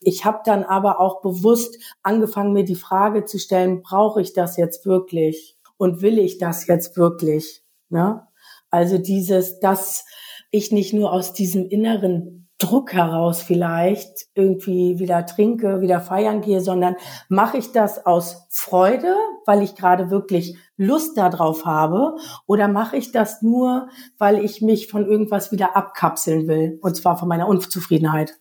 [0.01, 4.57] Ich habe dann aber auch bewusst angefangen, mir die Frage zu stellen, brauche ich das
[4.57, 5.57] jetzt wirklich?
[5.77, 7.63] Und will ich das jetzt wirklich?
[7.89, 8.27] Ne?
[8.69, 10.05] Also dieses, dass
[10.53, 16.61] ich nicht nur aus diesem inneren Druck heraus vielleicht irgendwie wieder trinke, wieder feiern gehe,
[16.61, 16.95] sondern
[17.27, 19.15] mache ich das aus Freude,
[19.47, 23.89] weil ich gerade wirklich Lust darauf habe, oder mache ich das nur,
[24.19, 28.35] weil ich mich von irgendwas wieder abkapseln will, und zwar von meiner Unzufriedenheit.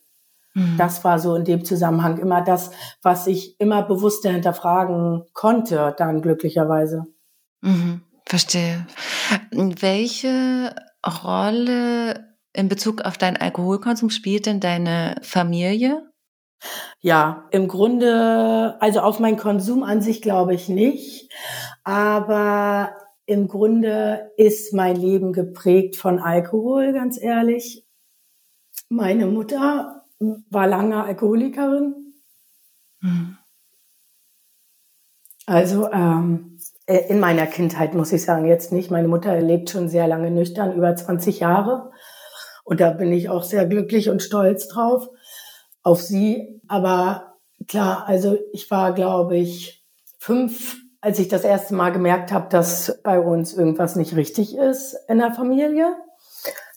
[0.52, 0.76] Mhm.
[0.76, 2.70] Das war so in dem Zusammenhang immer das,
[3.00, 7.06] was ich immer bewusster hinterfragen konnte, dann glücklicherweise.
[7.62, 8.86] Mhm, verstehe.
[9.50, 10.74] Welche
[11.06, 16.10] Rolle in Bezug auf deinen Alkoholkonsum spielt denn deine Familie?
[17.00, 21.32] Ja, im Grunde, also auf meinen Konsum an sich glaube ich nicht,
[21.82, 27.84] aber im Grunde ist mein Leben geprägt von Alkohol, ganz ehrlich.
[28.88, 32.14] Meine Mutter war lange Alkoholikerin.
[33.00, 33.38] Hm.
[35.46, 36.51] Also ähm, äh,
[36.86, 38.90] in meiner Kindheit muss ich sagen, jetzt nicht.
[38.90, 41.90] Meine Mutter lebt schon sehr lange nüchtern, über 20 Jahre.
[42.64, 45.08] Und da bin ich auch sehr glücklich und stolz drauf,
[45.82, 46.60] auf sie.
[46.68, 47.34] Aber
[47.68, 49.84] klar, also ich war, glaube ich,
[50.18, 54.96] fünf, als ich das erste Mal gemerkt habe, dass bei uns irgendwas nicht richtig ist
[55.08, 55.96] in der Familie.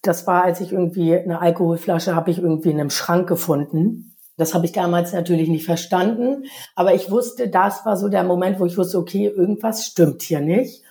[0.02, 4.15] Das war, als ich irgendwie eine Alkoholflasche habe ich irgendwie in einem Schrank gefunden.
[4.38, 6.46] Das habe ich damals natürlich nicht verstanden,
[6.76, 10.42] aber ich wusste, das war so der Moment, wo ich wusste, okay, irgendwas stimmt hier
[10.42, 10.84] nicht.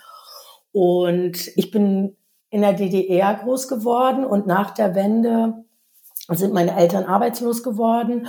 [0.73, 2.17] Und ich bin
[2.51, 5.65] in der DDR groß geworden und nach der Wende
[6.29, 8.29] sind meine Eltern arbeitslos geworden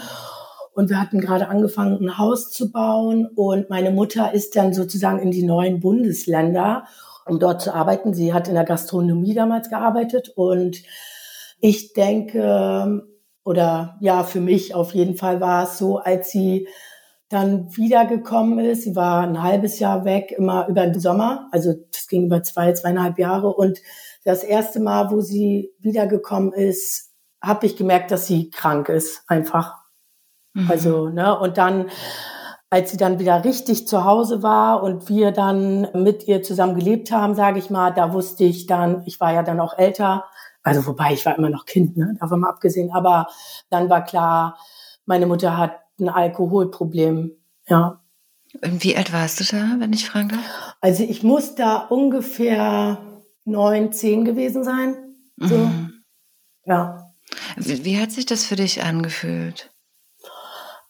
[0.73, 5.19] und wir hatten gerade angefangen, ein Haus zu bauen und meine Mutter ist dann sozusagen
[5.19, 6.85] in die neuen Bundesländer,
[7.25, 8.13] um dort zu arbeiten.
[8.13, 10.83] Sie hat in der Gastronomie damals gearbeitet und
[11.61, 13.07] ich denke,
[13.45, 16.67] oder ja, für mich auf jeden Fall war es so, als sie
[17.29, 18.83] dann wiedergekommen ist.
[18.83, 21.47] Sie war ein halbes Jahr weg, immer über den Sommer.
[21.51, 23.53] Also das ging über zwei, zweieinhalb Jahre.
[23.53, 23.79] Und
[24.23, 29.75] das erste Mal, wo sie wiedergekommen ist, habe ich gemerkt, dass sie krank ist, einfach.
[30.53, 30.71] Mhm.
[30.71, 31.89] Also, ne, und dann,
[32.71, 37.11] als sie dann wieder richtig zu Hause war und wir dann mit ihr zusammen gelebt
[37.11, 40.25] haben, sage ich mal, da wusste ich dann, ich war ja dann auch älter,
[40.65, 42.17] also wobei, ich war immer noch Kind, ne?
[42.19, 42.91] davon mal abgesehen.
[42.91, 43.27] Aber
[43.69, 44.57] dann war klar,
[45.05, 47.31] meine Mutter hat ein Alkoholproblem.
[47.67, 48.01] Ja.
[48.63, 50.75] Und wie alt warst du da, wenn ich fragen darf?
[50.81, 52.97] Also ich muss da ungefähr
[53.43, 54.95] neun, zehn gewesen sein.
[55.37, 55.55] So.
[55.55, 56.03] Mhm.
[56.65, 57.11] Ja.
[57.57, 59.71] Wie, wie hat sich das für dich angefühlt?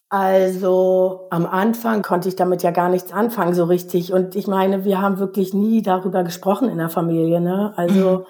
[0.07, 4.13] Also am Anfang konnte ich damit ja gar nichts anfangen so richtig.
[4.13, 7.41] Und ich meine, wir haben wirklich nie darüber gesprochen in der Familie.
[7.41, 7.73] Ne?
[7.75, 8.25] Also mhm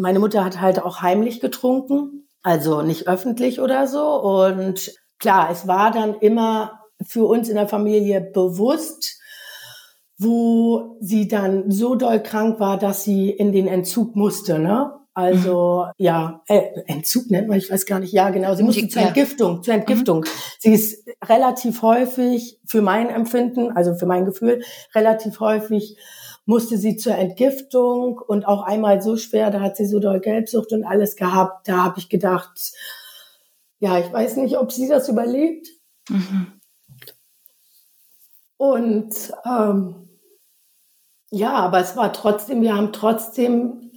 [0.00, 4.20] meine Mutter hat halt auch heimlich getrunken, also nicht öffentlich oder so.
[4.20, 9.18] Und klar, es war dann immer für uns in der Familie bewusst,
[10.18, 14.92] wo sie dann so doll krank war, dass sie in den Entzug musste, ne?
[15.12, 15.92] Also mhm.
[15.96, 18.12] ja, äh, Entzug nennt man, ich weiß gar nicht.
[18.12, 18.54] Ja, genau.
[18.54, 20.20] Sie musste zur Entgiftung, zur Entgiftung.
[20.20, 20.24] Mhm.
[20.60, 24.62] Sie ist relativ häufig für mein Empfinden, also für mein Gefühl,
[24.94, 25.96] relativ häufig
[26.50, 30.72] musste sie zur Entgiftung und auch einmal so schwer, da hat sie so doll Gelbsucht
[30.72, 31.68] und alles gehabt.
[31.68, 32.72] Da habe ich gedacht,
[33.78, 35.68] ja, ich weiß nicht, ob sie das überlebt.
[36.08, 36.60] Mhm.
[38.56, 39.14] Und
[39.46, 40.08] ähm,
[41.30, 43.92] ja, aber es war trotzdem, wir haben trotzdem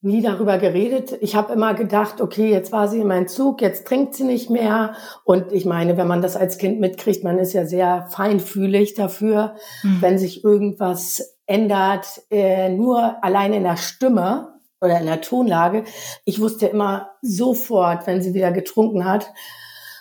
[0.00, 1.18] nie darüber geredet.
[1.20, 4.50] Ich habe immer gedacht, okay, jetzt war sie in meinem Zug, jetzt trinkt sie nicht
[4.50, 4.94] mehr.
[5.24, 9.56] Und ich meine, wenn man das als Kind mitkriegt, man ist ja sehr feinfühlig dafür,
[9.82, 10.00] mhm.
[10.00, 15.84] wenn sich irgendwas ändert, äh, nur allein in der Stimme oder in der Tonlage.
[16.24, 19.32] Ich wusste immer sofort, wenn sie wieder getrunken hat.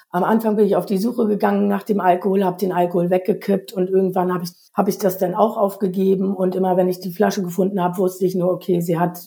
[0.10, 3.74] Am Anfang bin ich auf die Suche gegangen nach dem Alkohol, habe den Alkohol weggekippt
[3.74, 6.36] und irgendwann habe ich, hab ich das dann auch aufgegeben.
[6.36, 9.20] Und immer wenn ich die Flasche gefunden habe, wusste ich nur, okay, sie hat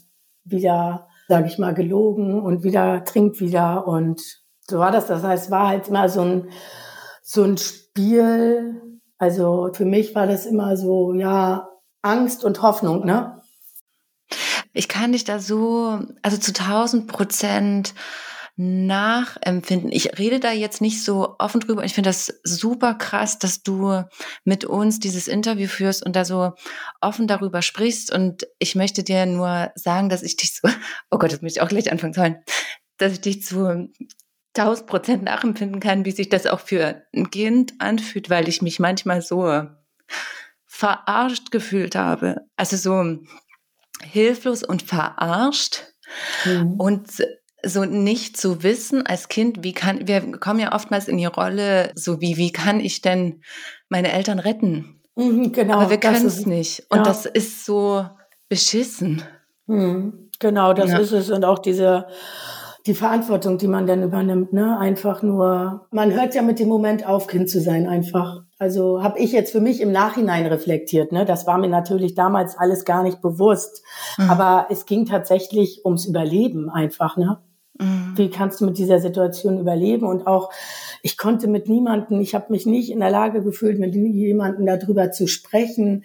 [0.45, 4.21] wieder, sage ich mal, gelogen und wieder trinkt wieder und
[4.69, 5.07] So war das.
[5.07, 6.49] Das heißt, war halt immer so ein,
[7.23, 8.81] so ein Spiel.
[9.19, 11.69] Also für mich war das immer so, ja,
[12.03, 13.41] Angst und Hoffnung, ne?
[14.73, 17.95] Ich kann dich da so, also zu 1000 Prozent
[18.57, 19.91] nachempfinden.
[19.91, 21.83] Ich rede da jetzt nicht so offen drüber.
[21.85, 24.05] Ich finde das super krass, dass du
[24.45, 26.53] mit uns dieses Interview führst und da so
[27.01, 28.13] offen darüber sprichst.
[28.13, 30.69] Und ich möchte dir nur sagen, dass ich dich so,
[31.11, 32.37] oh Gott, das möchte ich auch gleich anfangen sollen,
[32.99, 33.89] dass ich dich zu
[34.57, 38.79] 1000 Prozent nachempfinden kann, wie sich das auch für ein Kind anfühlt, weil ich mich
[38.79, 39.67] manchmal so
[40.81, 42.47] verarscht gefühlt habe.
[42.57, 43.19] Also so
[44.03, 45.85] hilflos und verarscht.
[46.47, 46.81] Mhm.
[46.81, 47.09] Und
[47.63, 51.93] so nicht zu wissen als Kind, wie kann, wir kommen ja oftmals in die Rolle,
[51.95, 53.43] so wie, wie kann ich denn
[53.91, 55.03] meine Eltern retten?
[55.17, 55.75] Mhm, genau.
[55.75, 56.87] Aber wir können es nicht.
[56.89, 57.05] Und ja.
[57.05, 58.07] das ist so
[58.49, 59.23] beschissen.
[59.67, 60.99] Mhm, genau, das ja.
[60.99, 61.31] ist es.
[61.31, 62.07] Und auch diese,
[62.87, 64.79] die Verantwortung, die man dann übernimmt, ne?
[64.79, 68.45] Einfach nur, man hört ja mit dem Moment auf, Kind zu sein, einfach.
[68.61, 71.13] Also habe ich jetzt für mich im Nachhinein reflektiert.
[71.13, 71.25] Ne?
[71.25, 73.83] Das war mir natürlich damals alles gar nicht bewusst.
[74.19, 74.29] Mhm.
[74.29, 77.17] Aber es ging tatsächlich ums Überleben einfach.
[77.17, 77.39] Ne?
[77.79, 78.13] Mhm.
[78.17, 80.05] Wie kannst du mit dieser Situation überleben?
[80.05, 80.53] Und auch,
[81.03, 85.11] ich konnte mit niemanden, ich habe mich nicht in der Lage gefühlt, mit jemandem darüber
[85.11, 86.05] zu sprechen,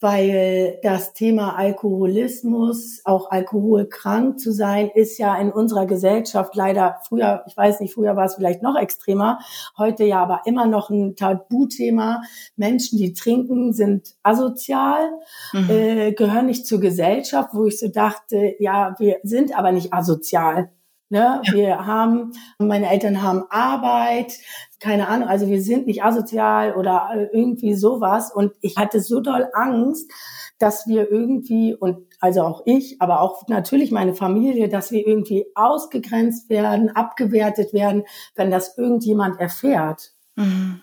[0.00, 7.44] weil das Thema Alkoholismus, auch alkoholkrank zu sein, ist ja in unserer Gesellschaft leider früher,
[7.46, 9.40] ich weiß nicht, früher war es vielleicht noch extremer,
[9.76, 12.22] heute ja aber immer noch ein Tabuthema.
[12.56, 15.10] Menschen, die trinken, sind asozial,
[15.52, 15.70] mhm.
[15.70, 20.70] äh, gehören nicht zur Gesellschaft, wo ich so dachte, ja, wir sind aber nicht asozial.
[21.10, 21.40] Ne?
[21.42, 21.52] Ja.
[21.52, 24.34] Wir haben, meine Eltern haben Arbeit,
[24.78, 28.32] keine Ahnung, also wir sind nicht asozial oder äh, irgendwie sowas.
[28.32, 30.10] Und ich hatte so doll Angst,
[30.58, 35.46] dass wir irgendwie, und also auch ich, aber auch natürlich meine Familie, dass wir irgendwie
[35.54, 40.12] ausgegrenzt werden, abgewertet werden, wenn das irgendjemand erfährt.
[40.36, 40.82] Mhm.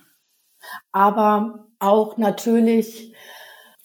[0.91, 3.13] Aber auch natürlich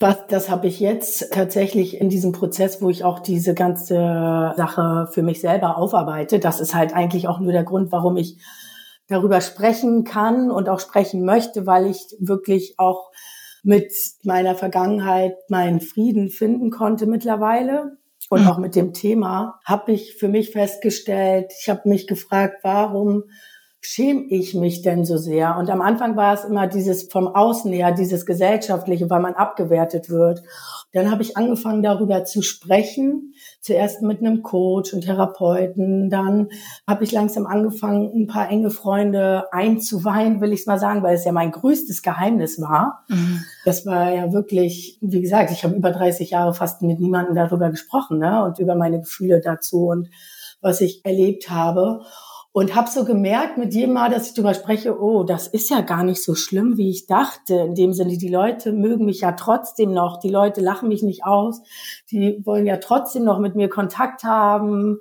[0.01, 5.07] was, das habe ich jetzt tatsächlich in diesem Prozess, wo ich auch diese ganze Sache
[5.11, 6.39] für mich selber aufarbeite.
[6.39, 8.37] Das ist halt eigentlich auch nur der Grund, warum ich
[9.07, 13.11] darüber sprechen kann und auch sprechen möchte, weil ich wirklich auch
[13.63, 13.91] mit
[14.23, 17.97] meiner Vergangenheit meinen Frieden finden konnte mittlerweile.
[18.29, 18.47] Und mhm.
[18.47, 23.25] auch mit dem Thema habe ich für mich festgestellt, ich habe mich gefragt, warum
[23.83, 25.57] schäme ich mich denn so sehr?
[25.57, 30.09] Und am Anfang war es immer dieses vom Außen her, dieses Gesellschaftliche, weil man abgewertet
[30.09, 30.43] wird.
[30.93, 33.33] Dann habe ich angefangen, darüber zu sprechen.
[33.59, 36.11] Zuerst mit einem Coach und Therapeuten.
[36.11, 36.49] Dann
[36.87, 41.15] habe ich langsam angefangen, ein paar enge Freunde einzuweihen, will ich es mal sagen, weil
[41.15, 43.03] es ja mein größtes Geheimnis war.
[43.07, 43.43] Mhm.
[43.65, 47.71] Das war ja wirklich, wie gesagt, ich habe über 30 Jahre fast mit niemandem darüber
[47.71, 48.43] gesprochen ne?
[48.43, 50.09] und über meine Gefühle dazu und
[50.61, 52.01] was ich erlebt habe
[52.53, 55.81] und habe so gemerkt mit jedem Mal, dass ich darüber spreche, oh, das ist ja
[55.81, 57.55] gar nicht so schlimm, wie ich dachte.
[57.55, 61.23] In dem Sinne, die Leute mögen mich ja trotzdem noch, die Leute lachen mich nicht
[61.23, 61.61] aus,
[62.11, 64.99] die wollen ja trotzdem noch mit mir Kontakt haben.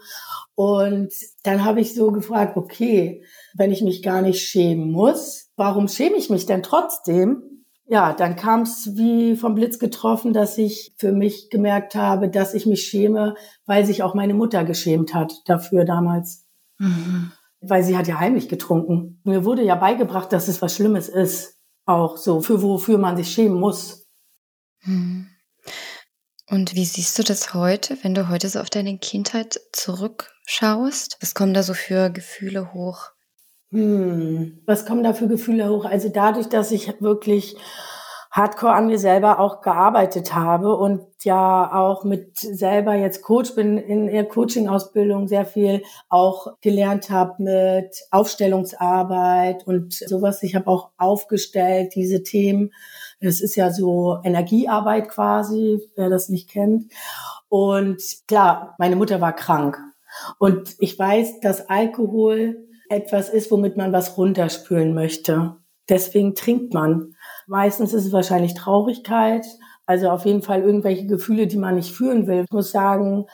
[0.55, 5.89] Und dann habe ich so gefragt, okay, wenn ich mich gar nicht schämen muss, warum
[5.89, 7.43] schäme ich mich denn trotzdem?
[7.87, 12.55] Ja, dann kam es wie vom Blitz getroffen, dass ich für mich gemerkt habe, dass
[12.55, 13.35] ich mich schäme,
[13.67, 16.47] weil sich auch meine Mutter geschämt hat dafür damals.
[16.79, 19.21] Mhm weil sie hat ja heimlich getrunken.
[19.25, 23.33] Mir wurde ja beigebracht, dass es was Schlimmes ist, auch so, für wofür man sich
[23.33, 24.07] schämen muss.
[24.81, 25.29] Hm.
[26.49, 31.19] Und wie siehst du das heute, wenn du heute so auf deine Kindheit zurückschaust?
[31.21, 33.11] Was kommen da so für Gefühle hoch?
[33.71, 35.85] Hm, was kommen da für Gefühle hoch?
[35.85, 37.57] Also dadurch, dass ich wirklich
[38.31, 43.77] hardcore an mir selber auch gearbeitet habe und ja auch mit selber jetzt Coach bin
[43.77, 50.43] in der Coaching-Ausbildung sehr viel auch gelernt habe mit Aufstellungsarbeit und sowas.
[50.45, 52.73] Ich habe auch aufgestellt, diese Themen.
[53.19, 56.91] Es ist ja so Energiearbeit quasi, wer das nicht kennt.
[57.49, 59.79] Und klar, meine Mutter war krank.
[60.39, 65.57] Und ich weiß, dass Alkohol etwas ist, womit man was runterspülen möchte.
[65.89, 67.17] Deswegen trinkt man.
[67.51, 69.45] Meistens ist es wahrscheinlich Traurigkeit,
[69.85, 72.45] also auf jeden Fall irgendwelche Gefühle, die man nicht fühlen will.
[72.45, 73.27] Ich muss sagen,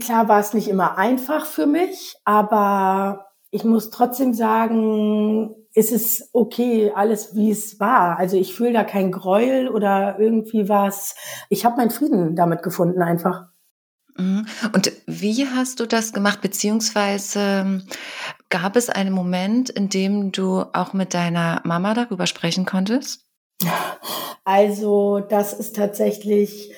[0.00, 6.30] klar war es nicht immer einfach für mich, aber ich muss trotzdem sagen, es ist
[6.32, 8.18] okay, alles wie es war.
[8.18, 11.14] Also ich fühle da kein Gräuel oder irgendwie was.
[11.50, 13.48] Ich habe meinen Frieden damit gefunden einfach.
[14.16, 14.46] Mhm.
[14.72, 16.40] Und wie hast du das gemacht?
[16.40, 17.82] Beziehungsweise
[18.48, 23.26] gab es einen Moment, in dem du auch mit deiner Mama darüber sprechen konntest?
[24.44, 26.74] Also das ist tatsächlich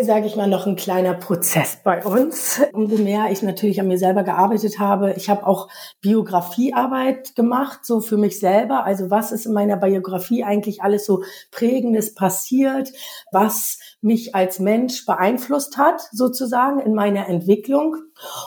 [0.00, 2.60] sage ich mal, noch ein kleiner Prozess bei uns.
[2.72, 5.14] Umso mehr ich natürlich an mir selber gearbeitet habe.
[5.16, 5.68] Ich habe auch
[6.00, 8.84] Biografiearbeit gemacht, so für mich selber.
[8.84, 12.92] Also was ist in meiner Biografie eigentlich alles so prägendes passiert,
[13.32, 17.96] was mich als Mensch beeinflusst hat, sozusagen in meiner Entwicklung.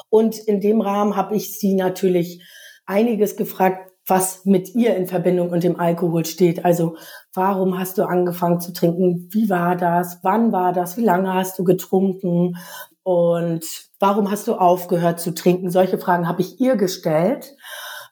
[0.10, 2.44] Und in dem Rahmen habe ich sie natürlich
[2.86, 6.66] einiges gefragt, was mit ihr in Verbindung und dem Alkohol steht.
[6.66, 6.98] Also
[7.34, 9.30] warum hast du angefangen zu trinken?
[9.32, 10.20] Wie war das?
[10.24, 10.98] Wann war das?
[10.98, 12.58] Wie lange hast du getrunken?
[13.04, 13.66] Und
[14.00, 15.70] warum hast du aufgehört zu trinken?
[15.70, 17.56] Solche Fragen habe ich ihr gestellt,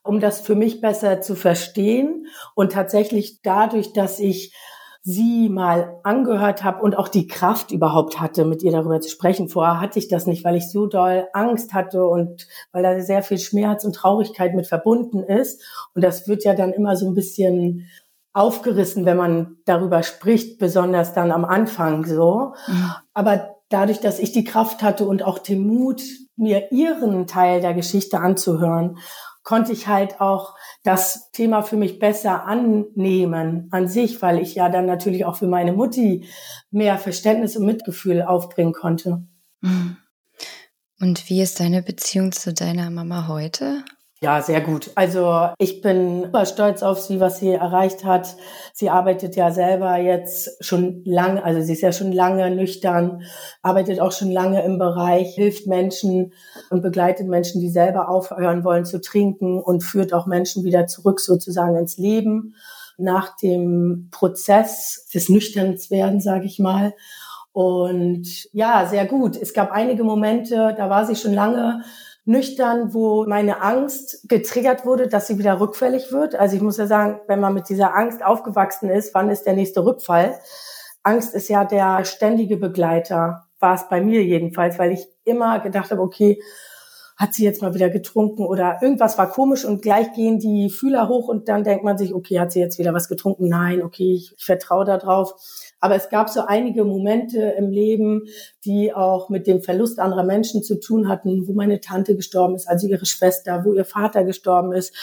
[0.04, 2.28] um das für mich besser zu verstehen.
[2.56, 4.54] Und tatsächlich dadurch, dass ich
[5.02, 9.48] sie mal angehört habe und auch die Kraft überhaupt hatte, mit ihr darüber zu sprechen.
[9.48, 13.24] Vorher hatte ich das nicht, weil ich so doll Angst hatte und weil da sehr
[13.24, 15.64] viel Schmerz und Traurigkeit mit verbunden ist.
[15.94, 17.88] Und das wird ja dann immer so ein bisschen
[18.34, 22.54] aufgerissen, wenn man darüber spricht, besonders dann am Anfang so.
[22.68, 22.92] Mhm.
[23.14, 26.02] Aber dadurch, dass ich die Kraft hatte und auch den Mut,
[26.36, 28.98] mir ihren Teil der Geschichte anzuhören
[29.50, 34.70] konnte ich halt auch das Thema für mich besser annehmen an sich, weil ich ja
[34.70, 36.28] dann natürlich auch für meine Mutti
[36.70, 39.24] mehr Verständnis und Mitgefühl aufbringen konnte.
[39.62, 39.98] Mhm.
[41.00, 43.84] Und wie ist deine Beziehung zu deiner Mama heute?
[44.22, 44.92] Ja, sehr gut.
[44.96, 48.36] Also ich bin super stolz auf sie, was sie erreicht hat.
[48.74, 53.22] Sie arbeitet ja selber jetzt schon lange, also sie ist ja schon lange nüchtern,
[53.62, 56.34] arbeitet auch schon lange im Bereich, hilft Menschen
[56.70, 61.22] und begleitet Menschen, die selber aufhören wollen zu trinken und führt auch Menschen wieder zurück
[61.22, 62.56] sozusagen ins Leben
[62.98, 66.94] nach dem Prozess des Nüchternswerden, sage ich mal.
[67.54, 69.38] Und ja, sehr gut.
[69.38, 71.84] Es gab einige Momente, da war sie schon lange
[72.30, 76.36] nüchtern, wo meine Angst getriggert wurde, dass sie wieder rückfällig wird.
[76.36, 79.54] Also ich muss ja sagen, wenn man mit dieser Angst aufgewachsen ist, wann ist der
[79.54, 80.40] nächste Rückfall?
[81.02, 85.90] Angst ist ja der ständige Begleiter, war es bei mir jedenfalls, weil ich immer gedacht
[85.90, 86.40] habe, okay,
[87.20, 91.10] hat sie jetzt mal wieder getrunken oder irgendwas war komisch und gleich gehen die Fühler
[91.10, 93.50] hoch und dann denkt man sich, okay, hat sie jetzt wieder was getrunken?
[93.50, 95.34] Nein, okay, ich, ich vertraue da drauf.
[95.82, 98.28] Aber es gab so einige Momente im Leben,
[98.64, 102.70] die auch mit dem Verlust anderer Menschen zu tun hatten, wo meine Tante gestorben ist,
[102.70, 104.96] also ihre Schwester, wo ihr Vater gestorben ist.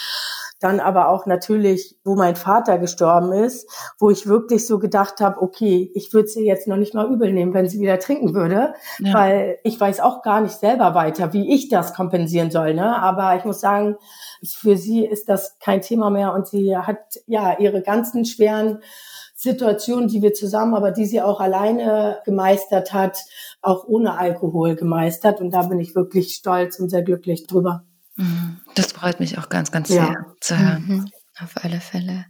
[0.60, 5.42] Dann aber auch natürlich, wo mein Vater gestorben ist, wo ich wirklich so gedacht habe,
[5.42, 8.74] okay, ich würde sie jetzt noch nicht mal übel nehmen, wenn sie wieder trinken würde,
[8.98, 9.14] ja.
[9.14, 12.74] weil ich weiß auch gar nicht selber weiter, wie ich das kompensieren soll.
[12.74, 12.96] Ne?
[12.96, 13.96] Aber ich muss sagen,
[14.44, 18.80] für sie ist das kein Thema mehr und sie hat ja ihre ganzen schweren
[19.34, 23.18] Situationen, die wir zusammen, aber die sie auch alleine gemeistert hat,
[23.60, 25.42] auch ohne Alkohol gemeistert.
[25.42, 27.84] Und da bin ich wirklich stolz und sehr glücklich drüber.
[28.16, 28.60] Mhm.
[28.74, 30.14] Das freut mich auch ganz, ganz sehr ja.
[30.40, 30.84] zu hören.
[30.86, 31.10] Mhm.
[31.38, 32.26] Auf alle Fälle.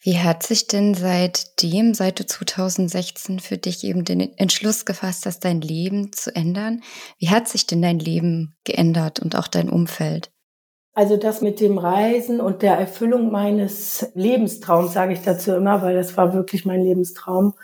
[0.00, 5.44] Wie hat sich denn seitdem, seit du 2016 für dich eben den Entschluss gefasst hast,
[5.44, 6.82] dein Leben zu ändern?
[7.18, 10.30] Wie hat sich denn dein Leben geändert und auch dein Umfeld?
[10.94, 15.94] Also das mit dem Reisen und der Erfüllung meines Lebenstraums, sage ich dazu immer, weil
[15.94, 17.54] das war wirklich mein Lebenstraum.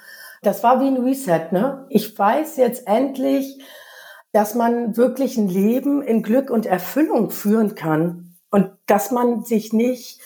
[0.42, 1.86] Das war wie ein Reset, ne?
[1.88, 3.58] Ich weiß jetzt endlich,
[4.34, 9.72] dass man wirklich ein Leben in Glück und Erfüllung führen kann und dass man sich
[9.72, 10.20] nicht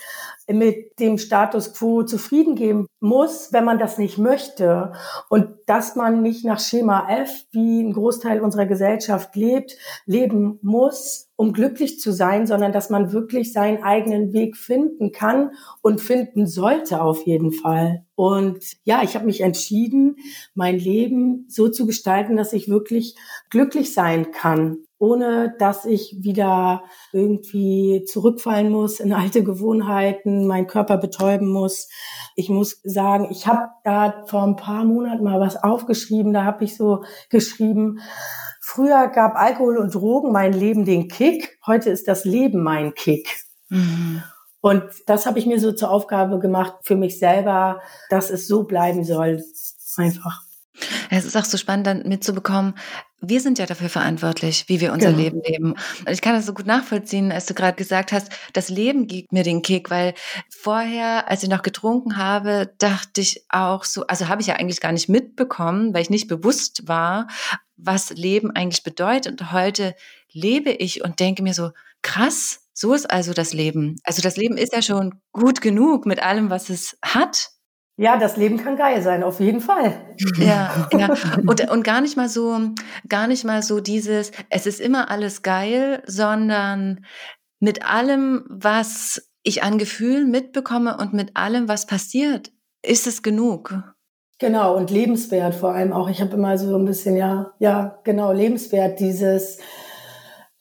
[0.47, 4.93] mit dem Status quo zufrieden geben muss, wenn man das nicht möchte.
[5.29, 11.28] Und dass man nicht nach Schema F, wie ein Großteil unserer Gesellschaft lebt, leben muss,
[11.39, 16.47] um glücklich zu sein, sondern dass man wirklich seinen eigenen Weg finden kann und finden
[16.47, 18.03] sollte auf jeden Fall.
[18.13, 20.17] Und ja, ich habe mich entschieden,
[20.53, 23.15] mein Leben so zu gestalten, dass ich wirklich
[23.49, 26.83] glücklich sein kann ohne dass ich wieder
[27.13, 31.87] irgendwie zurückfallen muss in alte Gewohnheiten, meinen Körper betäuben muss.
[32.35, 36.65] Ich muss sagen, ich habe da vor ein paar Monaten mal was aufgeschrieben, da habe
[36.65, 37.99] ich so geschrieben,
[38.69, 43.27] früher gab Alkohol und Drogen mein Leben den Kick, heute ist das Leben mein Kick.
[43.69, 44.23] Mhm.
[44.61, 48.63] Und das habe ich mir so zur Aufgabe gemacht für mich selber, dass es so
[48.63, 49.43] bleiben soll.
[49.97, 50.43] Einfach.
[51.09, 52.75] Es ist auch so spannend, dann mitzubekommen,
[53.21, 55.23] wir sind ja dafür verantwortlich, wie wir unser genau.
[55.23, 55.71] Leben leben.
[55.71, 59.33] Und ich kann das so gut nachvollziehen, als du gerade gesagt hast, das Leben gibt
[59.33, 60.13] mir den Kick, weil
[60.49, 64.79] vorher, als ich noch getrunken habe, dachte ich auch so, also habe ich ja eigentlich
[64.79, 67.27] gar nicht mitbekommen, weil ich nicht bewusst war,
[67.75, 69.41] was Leben eigentlich bedeutet.
[69.41, 69.95] Und heute
[70.31, 73.97] lebe ich und denke mir so, krass, so ist also das Leben.
[74.03, 77.49] Also das Leben ist ja schon gut genug mit allem, was es hat.
[77.99, 79.93] Ja, das Leben kann geil sein, auf jeden Fall.
[80.37, 81.09] Ja, ja.
[81.45, 82.57] Und, und gar nicht mal so,
[83.09, 87.05] gar nicht mal so dieses, es ist immer alles geil, sondern
[87.59, 93.73] mit allem, was ich an Gefühlen mitbekomme und mit allem, was passiert, ist es genug.
[94.39, 96.09] Genau, und lebenswert vor allem auch.
[96.09, 99.57] Ich habe immer so ein bisschen, ja, ja, genau, lebenswert, dieses,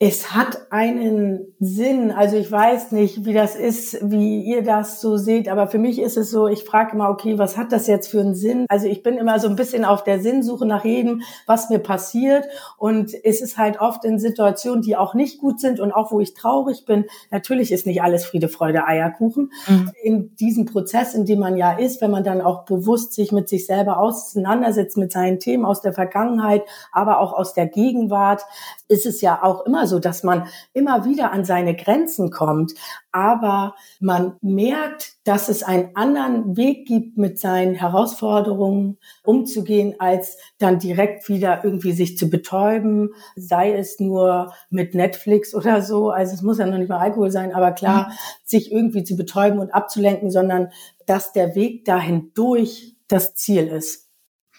[0.00, 2.12] es hat einen Sinn.
[2.12, 5.98] Also ich weiß nicht, wie das ist, wie ihr das so seht, aber für mich
[5.98, 8.66] ist es so, ich frage immer, okay, was hat das jetzt für einen Sinn?
[8.68, 12.46] Also ich bin immer so ein bisschen auf der Sinnsuche nach jedem, was mir passiert.
[12.76, 16.20] Und es ist halt oft in Situationen, die auch nicht gut sind und auch wo
[16.20, 17.06] ich traurig bin.
[17.32, 19.50] Natürlich ist nicht alles Friede, Freude, Eierkuchen.
[19.66, 19.90] Mhm.
[20.00, 23.48] In diesem Prozess, in dem man ja ist, wenn man dann auch bewusst sich mit
[23.48, 28.44] sich selber auseinandersetzt, mit seinen Themen aus der Vergangenheit, aber auch aus der Gegenwart,
[28.88, 32.72] ist es ja auch immer so, dass man immer wieder an seine Grenzen kommt.
[33.12, 40.78] Aber man merkt, dass es einen anderen Weg gibt, mit seinen Herausforderungen umzugehen, als dann
[40.78, 46.10] direkt wieder irgendwie sich zu betäuben, sei es nur mit Netflix oder so.
[46.10, 48.12] Also es muss ja noch nicht mal Alkohol sein, aber klar, mhm.
[48.44, 50.70] sich irgendwie zu betäuben und abzulenken, sondern
[51.06, 54.08] dass der Weg dahin durch das Ziel ist.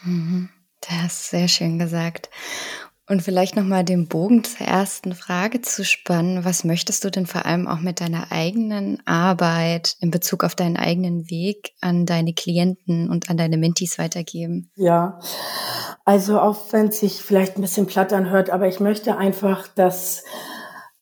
[0.04, 0.50] Mhm.
[0.82, 2.30] Das ist sehr schön gesagt.
[3.10, 6.45] Und vielleicht nochmal den Bogen zur ersten Frage zu spannen.
[6.45, 10.78] Was möchtest du denn vor allem auch mit deiner eigenen Arbeit in Bezug auf deinen
[10.78, 14.70] eigenen Weg an deine Klienten und an deine Mentis weitergeben?
[14.76, 15.20] Ja,
[16.05, 20.24] also auch wenn es sich vielleicht ein bisschen platt anhört, aber ich möchte einfach, dass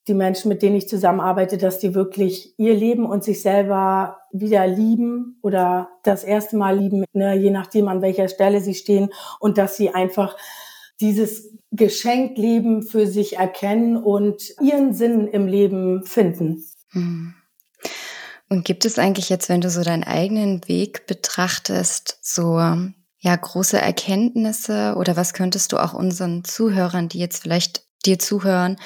[0.08, 4.66] die Menschen, mit denen ich zusammenarbeite, dass die wirklich ihr Leben und sich selber wieder
[4.66, 9.10] lieben oder das erste Mal lieben, ne, je nachdem an welcher Stelle sie stehen
[9.42, 10.38] und dass sie einfach
[11.02, 16.64] dieses Geschenkleben für sich erkennen und ihren Sinn im Leben finden.
[16.92, 17.34] Hm.
[18.50, 22.58] Und gibt es eigentlich jetzt, wenn du so deinen eigenen Weg betrachtest, so
[23.20, 28.78] ja große Erkenntnisse oder was könntest du auch unseren Zuhörern, die jetzt vielleicht dir zuhören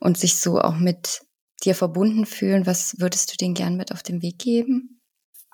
[0.00, 1.22] und sich so auch mit
[1.64, 5.00] dir verbunden fühlen, was würdest du denen gern mit auf den Weg geben?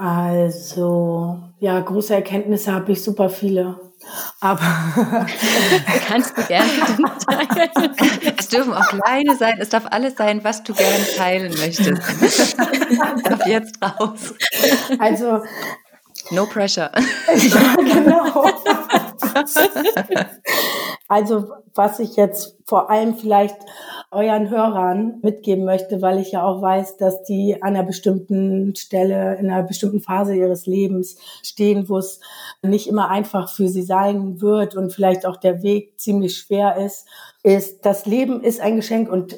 [0.03, 3.79] Also, ja, große Erkenntnisse habe ich super viele.
[4.41, 4.63] Aber
[6.09, 6.71] kannst du gerne
[7.27, 8.35] teilen.
[8.39, 12.59] Es dürfen auch kleine sein, es darf alles sein, was du gerne teilen möchtest.
[13.31, 14.33] Ab jetzt raus.
[14.99, 15.43] Also
[16.31, 16.91] No pressure.
[17.37, 18.51] Ja, genau.
[21.11, 23.57] Also was ich jetzt vor allem vielleicht
[24.13, 29.35] euren Hörern mitgeben möchte, weil ich ja auch weiß, dass die an einer bestimmten Stelle,
[29.35, 32.21] in einer bestimmten Phase ihres Lebens stehen, wo es
[32.63, 37.09] nicht immer einfach für sie sein wird und vielleicht auch der Weg ziemlich schwer ist,
[37.43, 39.11] ist, das Leben ist ein Geschenk.
[39.11, 39.35] Und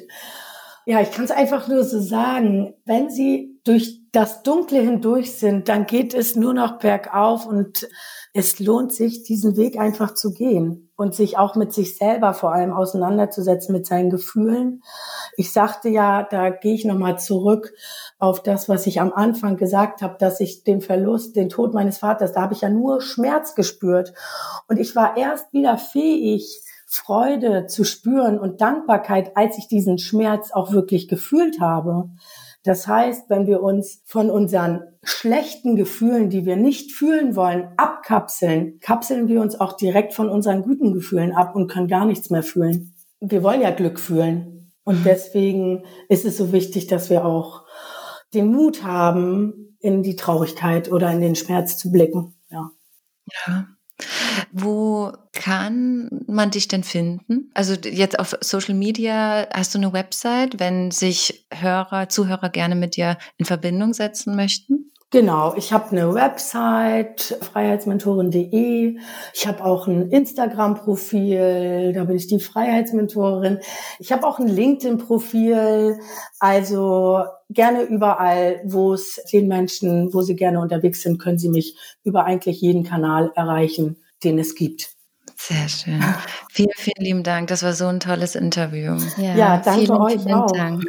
[0.85, 5.67] ja, ich kann es einfach nur so sagen, wenn sie durch das Dunkle hindurch sind,
[5.69, 7.89] dann geht es nur noch bergauf und
[8.31, 12.53] es lohnt sich, diesen Weg einfach zu gehen und sich auch mit sich selber vor
[12.53, 14.83] allem auseinanderzusetzen, mit seinen Gefühlen.
[15.35, 17.73] Ich sagte ja, da gehe ich nochmal zurück
[18.19, 21.97] auf das, was ich am Anfang gesagt habe, dass ich den Verlust, den Tod meines
[21.97, 24.13] Vaters, da habe ich ja nur Schmerz gespürt.
[24.67, 30.51] Und ich war erst wieder fähig, Freude zu spüren und Dankbarkeit, als ich diesen Schmerz
[30.51, 32.11] auch wirklich gefühlt habe.
[32.63, 38.79] Das heißt, wenn wir uns von unseren schlechten Gefühlen, die wir nicht fühlen wollen, abkapseln,
[38.79, 42.43] kapseln wir uns auch direkt von unseren guten Gefühlen ab und können gar nichts mehr
[42.43, 42.95] fühlen.
[43.19, 44.71] Wir wollen ja Glück fühlen.
[44.85, 45.03] Und mhm.
[45.03, 47.63] deswegen ist es so wichtig, dass wir auch
[48.33, 52.35] den Mut haben, in die Traurigkeit oder in den Schmerz zu blicken.
[52.49, 52.71] Ja.
[53.45, 53.67] Ja.
[54.51, 57.51] Wo kann man dich denn finden?
[57.53, 62.95] Also jetzt auf Social Media hast du eine Website, wenn sich Hörer, Zuhörer gerne mit
[62.95, 64.91] dir in Verbindung setzen möchten?
[65.13, 68.97] Genau, ich habe eine Website, freiheitsmentorin.de.
[69.35, 73.59] Ich habe auch ein Instagram-Profil, da bin ich die Freiheitsmentorin.
[73.99, 75.99] Ich habe auch ein LinkedIn-Profil.
[76.39, 81.77] Also gerne überall, wo es den Menschen, wo sie gerne unterwegs sind, können sie mich
[82.03, 84.95] über eigentlich jeden Kanal erreichen, den es gibt.
[85.47, 86.01] Sehr schön.
[86.49, 87.49] Vielen, vielen lieben Dank.
[87.49, 88.95] Das war so ein tolles Interview.
[89.17, 90.49] Ja, ja danke vielen, euch vielen auch.
[90.49, 90.83] Dank.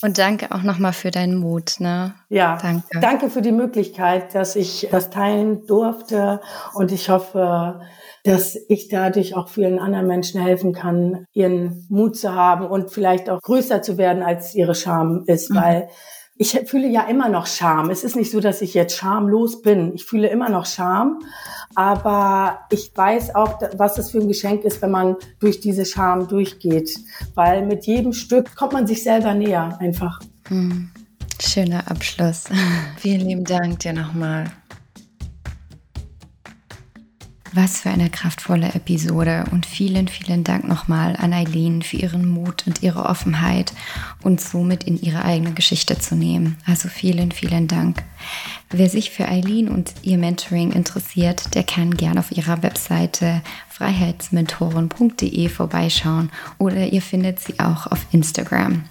[0.00, 1.80] Und danke auch nochmal für deinen Mut.
[1.80, 2.14] Ne?
[2.28, 3.00] Ja, danke.
[3.00, 6.40] Danke für die Möglichkeit, dass ich das teilen durfte.
[6.74, 7.80] Und ich hoffe,
[8.22, 13.28] dass ich dadurch auch vielen anderen Menschen helfen kann, ihren Mut zu haben und vielleicht
[13.28, 15.56] auch größer zu werden, als ihre Scham ist, mhm.
[15.56, 15.88] weil
[16.38, 17.90] ich fühle ja immer noch Scham.
[17.90, 19.94] Es ist nicht so, dass ich jetzt schamlos bin.
[19.94, 21.20] Ich fühle immer noch Scham,
[21.74, 26.28] aber ich weiß auch, was es für ein Geschenk ist, wenn man durch diese Scham
[26.28, 26.98] durchgeht,
[27.34, 30.20] weil mit jedem Stück kommt man sich selber näher einfach.
[30.48, 30.90] Hm.
[31.40, 32.44] Schöner Abschluss.
[32.96, 34.44] Vielen lieben Dank dir nochmal.
[37.56, 42.66] Was für eine kraftvolle Episode und vielen, vielen Dank nochmal an Eileen für ihren Mut
[42.66, 43.72] und ihre Offenheit
[44.22, 46.58] und somit in ihre eigene Geschichte zu nehmen.
[46.66, 48.04] Also vielen, vielen Dank.
[48.68, 53.40] Wer sich für Eileen und ihr Mentoring interessiert, der kann gerne auf ihrer Webseite
[53.70, 58.84] freiheitsmentoren.de vorbeischauen oder ihr findet sie auch auf Instagram.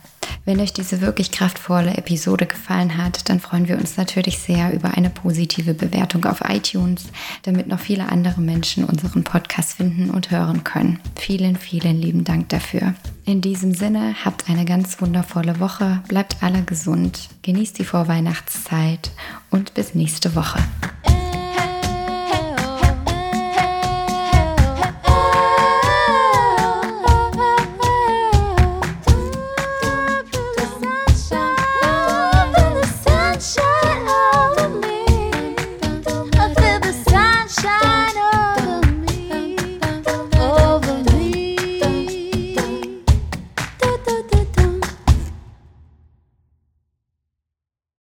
[0.46, 4.96] Wenn euch diese wirklich kraftvolle Episode gefallen hat, dann freuen wir uns natürlich sehr über
[4.96, 7.06] eine positive Bewertung auf iTunes,
[7.44, 11.00] damit noch viele andere Menschen unseren Podcast finden und hören können.
[11.16, 12.94] Vielen, vielen lieben Dank dafür.
[13.26, 19.12] In diesem Sinne, habt eine ganz wundervolle Woche, bleibt alle gesund, genießt die Vorweihnachtszeit
[19.50, 20.60] und bis nächste Woche.